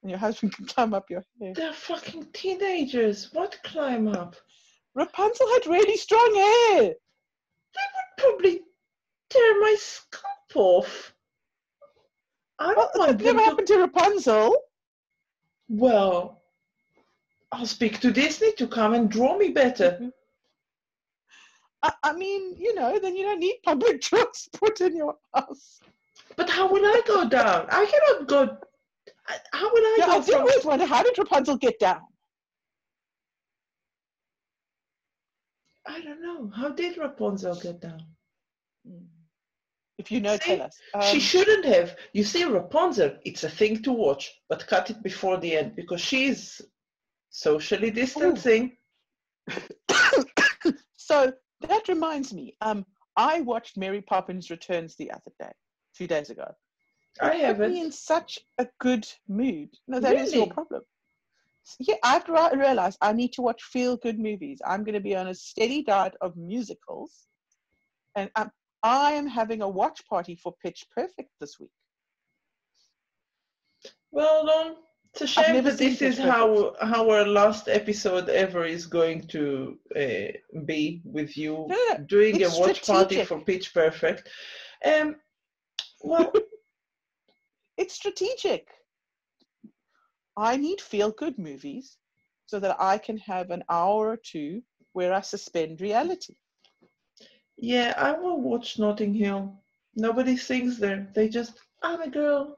And 0.01 0.09
your 0.09 0.19
husband 0.19 0.53
can 0.55 0.65
climb 0.65 0.93
up 0.93 1.09
your 1.09 1.23
hair. 1.39 1.53
They're 1.53 1.73
fucking 1.73 2.27
teenagers. 2.33 3.31
What 3.33 3.57
climb 3.63 4.07
up? 4.07 4.35
Rapunzel 4.95 5.47
had 5.53 5.67
really 5.67 5.95
strong 5.97 6.33
hair. 6.35 6.81
They 6.81 7.87
would 7.95 8.17
probably 8.17 8.61
tear 9.29 9.59
my 9.61 9.75
scalp 9.79 10.55
off. 10.55 11.13
I 12.59 12.73
Well, 12.73 12.89
don't 12.93 12.99
want 12.99 13.17
that 13.17 13.23
them 13.23 13.37
to. 13.37 13.43
happened 13.43 13.67
to 13.67 13.77
Rapunzel. 13.77 14.55
Well, 15.69 16.40
I'll 17.51 17.65
speak 17.65 17.99
to 17.99 18.11
Disney 18.11 18.53
to 18.53 18.67
come 18.67 18.93
and 18.93 19.09
draw 19.09 19.37
me 19.37 19.49
better. 19.49 20.11
I, 21.83 21.91
I 22.03 22.13
mean, 22.13 22.55
you 22.57 22.73
know, 22.75 22.97
then 22.99 23.15
you 23.15 23.23
don't 23.23 23.39
need 23.39 23.57
public 23.63 24.01
transport 24.09 24.81
in 24.81 24.95
your 24.95 25.15
house. 25.35 25.79
But 26.35 26.49
how 26.49 26.71
will 26.71 26.85
I 26.85 27.01
go 27.05 27.27
down? 27.27 27.67
I 27.69 27.85
cannot 27.85 28.27
go. 28.27 28.57
How 29.53 29.73
will 29.73 29.83
I 29.83 29.95
Yeah, 29.99 30.05
go 30.07 30.11
I 30.13 30.19
did 30.19 30.29
from? 30.31 30.41
always 30.41 30.65
wonder 30.65 30.85
how 30.85 31.03
did 31.03 31.17
Rapunzel 31.17 31.57
get 31.57 31.79
down? 31.79 32.01
I 35.87 36.01
don't 36.01 36.21
know. 36.21 36.49
How 36.55 36.69
did 36.69 36.97
Rapunzel 36.97 37.55
get 37.55 37.81
down? 37.81 38.01
If 39.97 40.11
you 40.11 40.21
know, 40.21 40.37
See, 40.37 40.55
tell 40.57 40.61
us. 40.63 40.79
she 41.09 41.17
Um, 41.17 41.19
shouldn't 41.19 41.65
have. 41.65 41.97
You 42.13 42.23
see, 42.23 42.43
Rapunzel, 42.45 43.17
it's 43.25 43.43
a 43.43 43.49
thing 43.49 43.81
to 43.83 43.91
watch, 43.91 44.31
but 44.49 44.65
cut 44.67 44.89
it 44.89 45.01
before 45.03 45.37
the 45.37 45.57
end 45.57 45.75
because 45.75 46.01
she's 46.01 46.61
socially 47.31 47.89
distancing. 47.89 48.77
so 50.95 51.33
that 51.61 51.87
reminds 51.87 52.33
me. 52.33 52.55
Um, 52.61 52.85
I 53.17 53.41
watched 53.41 53.77
Mary 53.77 54.01
Poppins 54.01 54.49
Returns 54.49 54.95
the 54.95 55.11
other 55.11 55.31
day, 55.39 55.51
two 55.95 56.07
days 56.07 56.29
ago. 56.29 56.53
I 57.19 57.35
It 57.35 57.57
put 57.57 57.69
me 57.71 57.81
in 57.81 57.91
such 57.91 58.39
a 58.57 58.67
good 58.79 59.07
mood. 59.27 59.69
No, 59.87 59.99
that 59.99 60.15
is 60.15 60.33
your 60.33 60.47
problem. 60.47 60.83
Yeah, 61.79 61.95
I've 62.03 62.27
realized 62.27 62.97
I 63.01 63.13
need 63.13 63.33
to 63.33 63.41
watch 63.41 63.61
feel 63.63 63.97
good 63.97 64.19
movies. 64.19 64.61
I'm 64.65 64.83
going 64.83 64.93
to 64.93 65.01
be 65.01 65.15
on 65.15 65.27
a 65.27 65.35
steady 65.35 65.83
diet 65.83 66.15
of 66.21 66.35
musicals. 66.35 67.27
And 68.15 68.29
um, 68.35 68.51
I 68.83 69.11
am 69.13 69.27
having 69.27 69.61
a 69.61 69.69
watch 69.69 70.05
party 70.07 70.35
for 70.35 70.55
Pitch 70.63 70.85
Perfect 70.95 71.29
this 71.39 71.59
week. 71.59 71.69
Well, 74.11 74.49
um, 74.49 74.75
it's 75.13 75.21
a 75.21 75.27
shame 75.27 75.63
that 75.63 75.77
this 75.77 76.01
is 76.01 76.17
how 76.17 76.75
how 76.81 77.09
our 77.09 77.25
last 77.25 77.67
episode 77.67 78.29
ever 78.29 78.65
is 78.65 78.85
going 78.85 79.21
to 79.27 79.77
uh, 79.95 80.31
be 80.65 81.01
with 81.03 81.37
you 81.37 81.65
no. 81.67 81.97
doing 82.05 82.41
a 82.43 82.49
watch 82.49 82.85
party 82.85 83.15
strategic. 83.15 83.27
for 83.27 83.39
Pitch 83.39 83.73
Perfect. 83.73 84.29
Um, 84.85 85.15
well, 86.01 86.31
It's 87.81 87.95
strategic. 87.95 88.67
I 90.37 90.55
need 90.55 90.79
feel 90.81 91.09
good 91.09 91.39
movies 91.39 91.97
so 92.45 92.59
that 92.59 92.75
I 92.79 92.99
can 92.99 93.17
have 93.17 93.49
an 93.49 93.63
hour 93.69 94.09
or 94.09 94.17
two 94.17 94.61
where 94.93 95.11
I 95.13 95.21
suspend 95.21 95.81
reality. 95.81 96.35
yeah, 97.57 97.95
I 97.97 98.11
will 98.11 98.39
watch 98.39 98.77
Notting 98.77 99.15
Hill. 99.15 99.59
Nobody 99.95 100.37
sings 100.37 100.77
there. 100.77 101.09
They 101.15 101.27
just, 101.27 101.59
I'm 101.81 102.01
a 102.01 102.09
girl. 102.09 102.57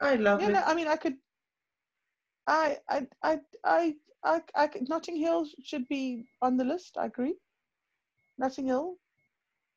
I 0.00 0.14
love 0.16 0.40
Yeah, 0.40 0.48
it. 0.48 0.52
no, 0.52 0.62
I 0.64 0.74
mean, 0.74 0.88
I 0.88 0.96
could. 0.96 1.16
I, 2.46 2.78
I, 2.88 3.06
I, 3.22 3.40
I, 3.64 3.94
I, 4.24 4.42
I, 4.54 4.66
could- 4.68 4.88
Notting 4.88 5.16
Hill 5.16 5.46
should 5.62 5.86
be 5.88 6.28
on 6.42 6.56
the 6.56 6.64
list. 6.64 6.96
I 6.96 7.06
agree. 7.06 7.34
Notting 8.38 8.66
Hill, 8.66 8.96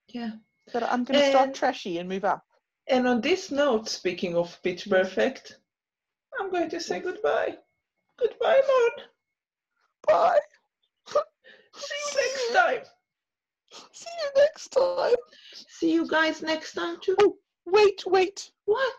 yeah. 0.10 0.32
but 0.72 0.84
I'm 0.84 1.04
going 1.04 1.20
to 1.20 1.30
start 1.30 1.54
trashy 1.54 1.98
and 1.98 2.08
move 2.08 2.24
up. 2.24 2.44
And 2.88 3.08
on 3.08 3.22
this 3.22 3.52
note, 3.52 3.90
speaking 3.90 4.36
of 4.36 4.62
Pitch 4.64 4.88
Perfect, 4.90 5.58
I'm 6.40 6.52
going 6.52 6.70
to 6.70 6.80
say 6.80 7.00
goodbye. 7.00 7.58
Goodbye, 8.20 8.62
Lord. 8.68 9.08
Bye. 10.08 10.40
See 11.76 11.96
you 12.06 12.22
next 12.22 12.54
time. 12.54 12.84
See 13.92 14.10
you 14.22 14.42
next 14.42 14.68
time. 14.70 15.16
See 15.54 15.94
you 15.94 16.08
guys 16.08 16.42
next 16.42 16.74
time 16.74 16.98
too. 17.02 17.16
Oh, 17.22 17.38
wait, 17.66 18.04
wait. 18.06 18.52
What? 18.66 18.94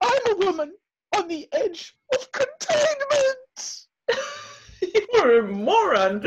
I'm 0.00 0.32
a 0.32 0.46
woman 0.46 0.72
on 1.16 1.28
the 1.28 1.48
edge 1.52 1.96
of 2.12 2.32
containment. 2.32 3.86
You're 5.12 5.40
a 5.40 5.48
moron. 5.48 6.26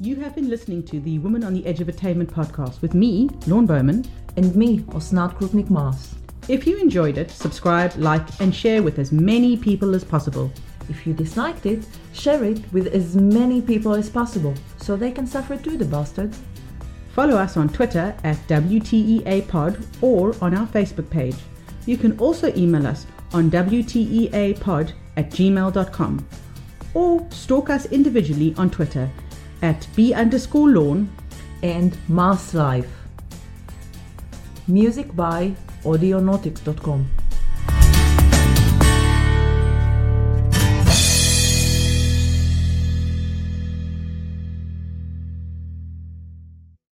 You 0.00 0.16
have 0.16 0.34
been 0.34 0.48
listening 0.48 0.82
to 0.86 0.98
the 0.98 1.20
Women 1.20 1.44
on 1.44 1.54
the 1.54 1.64
Edge 1.64 1.80
of 1.80 1.88
Attainment 1.88 2.28
podcast 2.28 2.82
with 2.82 2.94
me, 2.94 3.30
Lorne 3.46 3.66
Bowman. 3.66 4.04
And 4.36 4.56
me, 4.56 4.80
Osnat 4.80 5.38
Krupnik 5.38 5.70
Maas. 5.70 6.14
If 6.48 6.66
you 6.66 6.78
enjoyed 6.78 7.18
it, 7.18 7.30
subscribe, 7.30 7.94
like, 7.96 8.26
and 8.40 8.52
share 8.52 8.82
with 8.82 8.98
as 8.98 9.12
many 9.12 9.56
people 9.56 9.94
as 9.94 10.02
possible. 10.02 10.50
If 10.88 11.06
you 11.06 11.12
disliked 11.12 11.66
it, 11.66 11.86
share 12.12 12.42
it 12.42 12.60
with 12.72 12.88
as 12.88 13.14
many 13.14 13.62
people 13.62 13.94
as 13.94 14.10
possible 14.10 14.54
so 14.78 14.96
they 14.96 15.12
can 15.12 15.26
suffer 15.26 15.56
too, 15.56 15.76
the 15.76 15.84
bastards. 15.84 16.40
Follow 17.14 17.36
us 17.36 17.56
on 17.56 17.68
Twitter 17.68 18.14
at 18.24 18.36
WTEAPod 18.48 20.02
or 20.02 20.34
on 20.40 20.56
our 20.56 20.66
Facebook 20.66 21.08
page. 21.10 21.36
You 21.84 21.98
can 21.98 22.18
also 22.18 22.54
email 22.56 22.86
us 22.86 23.06
on 23.34 23.50
WTEAPod 23.50 24.92
at 25.16 25.30
gmail.com 25.30 26.26
or 26.94 27.26
stalk 27.30 27.70
us 27.70 27.86
individually 27.86 28.54
on 28.56 28.70
Twitter 28.70 29.10
at 29.62 29.86
B 29.94 30.12
underscore 30.14 30.68
lawn. 30.68 31.10
And 31.62 31.96
Maas 32.08 32.54
Life. 32.54 32.90
Music 34.66 35.14
by 35.14 35.54
audionautics.com. 35.84 37.21